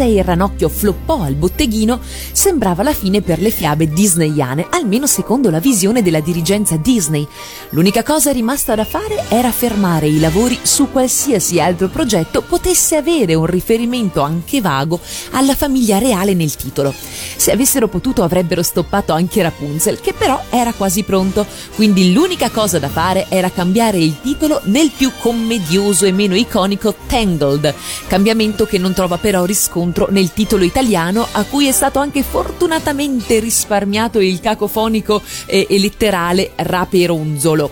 [0.00, 2.00] La principessa e il ranocchio floppò al botteghino,
[2.32, 7.26] sembrava la fine per le fiabe disneyane, almeno secondo la visione della dirigenza Disney.
[7.70, 13.34] L'unica cosa rimasta da fare era fermare i lavori su qualsiasi altro progetto potesse avere
[13.34, 14.98] un riferimento anche vago
[15.32, 16.94] alla famiglia reale nel titolo.
[17.36, 22.78] Se avessero potuto avrebbero stoppato anche Rapunzel, che però era quasi pronto, quindi l'unica cosa
[22.78, 27.74] da fare era cambiare il titolo nel più commedioso e meno iconico Tangled,
[28.06, 33.38] cambiamento che non trova però riscontro nel titolo italiano a cui è stato anche fortunatamente
[33.38, 37.70] risparmiato il cacofonico e, e letterale raperonzolo.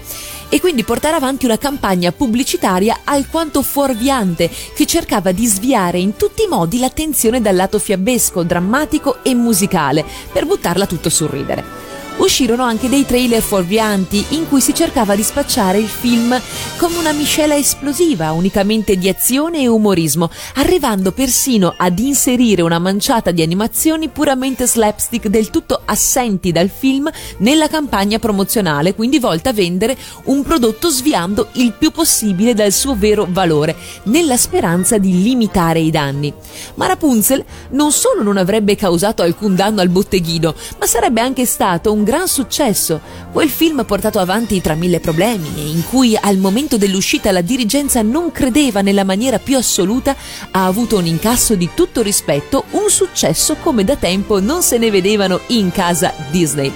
[0.51, 6.43] e quindi portare avanti una campagna pubblicitaria alquanto fuorviante che cercava di sviare in tutti
[6.45, 11.88] i modi l'attenzione dal lato fiabesco, drammatico e musicale per buttarla tutto sul ridere
[12.19, 16.39] uscirono anche dei trailer fuorvianti in cui si cercava di spacciare il film
[16.77, 23.31] come una miscela esplosiva unicamente di azione e umorismo, arrivando persino ad inserire una manciata
[23.31, 27.09] di animazioni puramente slapstick del tutto assenti dal film
[27.39, 32.97] nella campagna promozionale, quindi volta a vendere un prodotto sviando il più possibile dal suo
[32.97, 36.33] vero valore, nella speranza di limitare i danni.
[36.75, 41.93] Ma Rapunzel non solo non avrebbe causato alcun danno al botteghino, ma sarebbe anche stato
[41.93, 43.03] un gran successo.
[43.31, 48.01] Quel film portato avanti tra mille problemi e in cui al momento dell'uscita la dirigenza
[48.01, 50.17] non credeva nella maniera più assoluta,
[50.53, 54.91] ha avuto un incasso di tutto rispetto, un successo come da tempo non se ne
[54.91, 56.73] vedevano in casa Disney.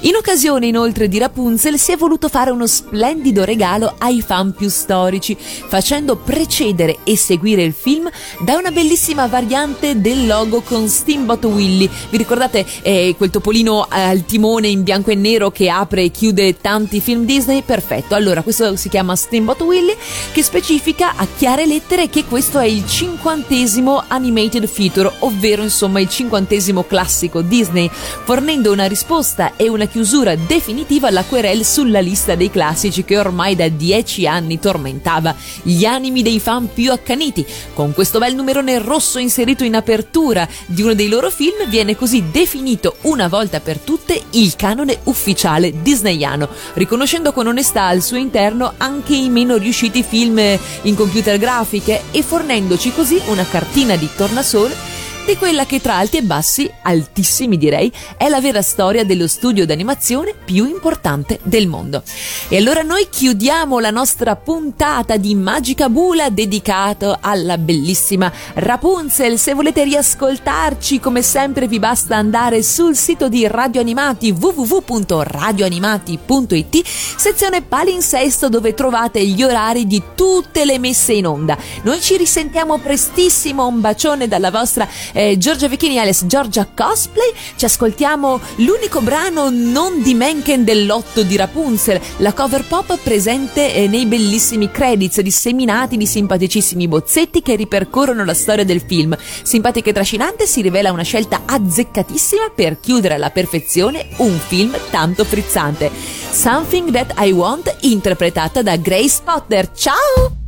[0.00, 4.68] In occasione inoltre di Rapunzel si è voluto fare uno splendido regalo ai fan più
[4.68, 8.08] storici, facendo precedere e seguire il film
[8.40, 11.88] da una bellissima variante del logo con Steamboat Willy.
[12.10, 16.60] Vi ricordate eh, quel topolino al timone in bianco e nero che apre e chiude
[16.60, 17.62] tanti film Disney?
[17.62, 19.96] Perfetto, allora questo si chiama Steamboat Willy
[20.30, 26.08] che specifica a chiare lettere che questo è il cinquantesimo animated feature, ovvero insomma il
[26.08, 32.50] cinquantesimo classico Disney, fornendo una risposta e una chiusura definitiva alla querel sulla lista dei
[32.50, 37.46] classici che ormai da dieci anni tormentava gli animi dei fan più accaniti.
[37.72, 42.24] Con questo bel numerone rosso inserito in apertura di uno dei loro film viene così
[42.30, 48.74] definito una volta per tutte il canone ufficiale disneyano, riconoscendo con onestà al suo interno
[48.76, 50.38] anche i meno riusciti film
[50.82, 56.18] in computer grafiche e fornendoci così una cartina di tornasole di quella che tra alti
[56.18, 62.04] e bassi, altissimi direi, è la vera storia dello studio d'animazione più importante del mondo.
[62.48, 69.36] E allora noi chiudiamo la nostra puntata di Magica Bula dedicato alla bellissima Rapunzel.
[69.36, 77.62] Se volete riascoltarci, come sempre vi basta andare sul sito di Radio Animati www.radioanimati.it, sezione
[77.62, 81.58] palinsesto dove trovate gli orari di tutte le messe in onda.
[81.82, 84.86] Noi ci risentiamo prestissimo, un bacione dalla vostra
[85.16, 87.32] eh, Giorgia Vecchini alias Giorgia Cosplay.
[87.56, 93.88] Ci ascoltiamo l'unico brano non di Menken dell'otto di Rapunzel, la cover pop presente eh,
[93.88, 99.16] nei bellissimi credits disseminati di simpaticissimi bozzetti che ripercorrono la storia del film.
[99.42, 105.24] Simpatica e trascinante si rivela una scelta azzeccatissima per chiudere alla perfezione un film tanto
[105.24, 105.90] frizzante.
[106.30, 109.70] Something That I Want, interpretata da Grace Potter.
[109.72, 110.45] Ciao!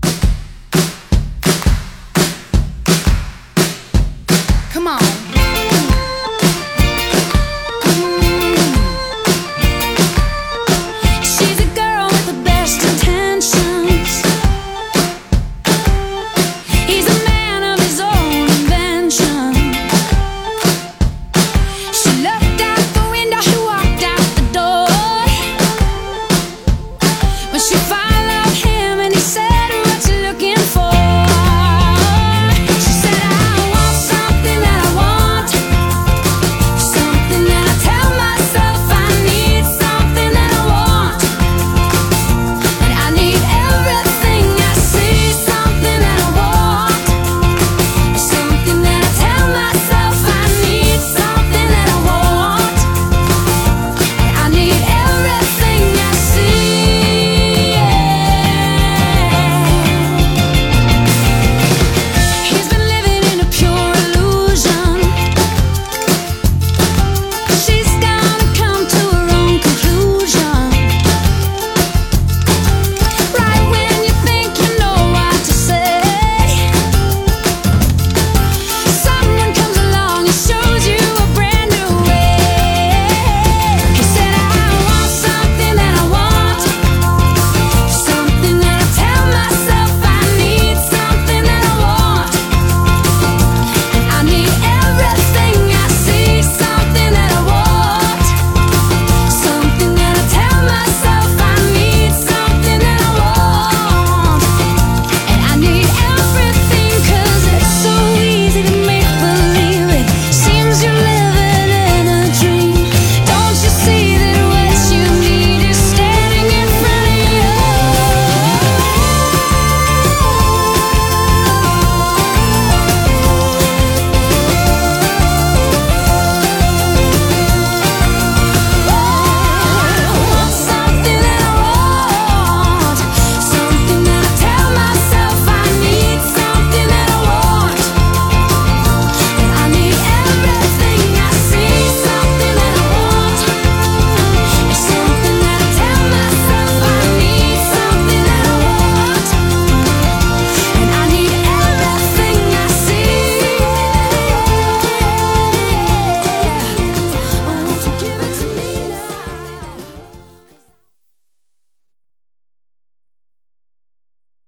[4.71, 5.18] Come on.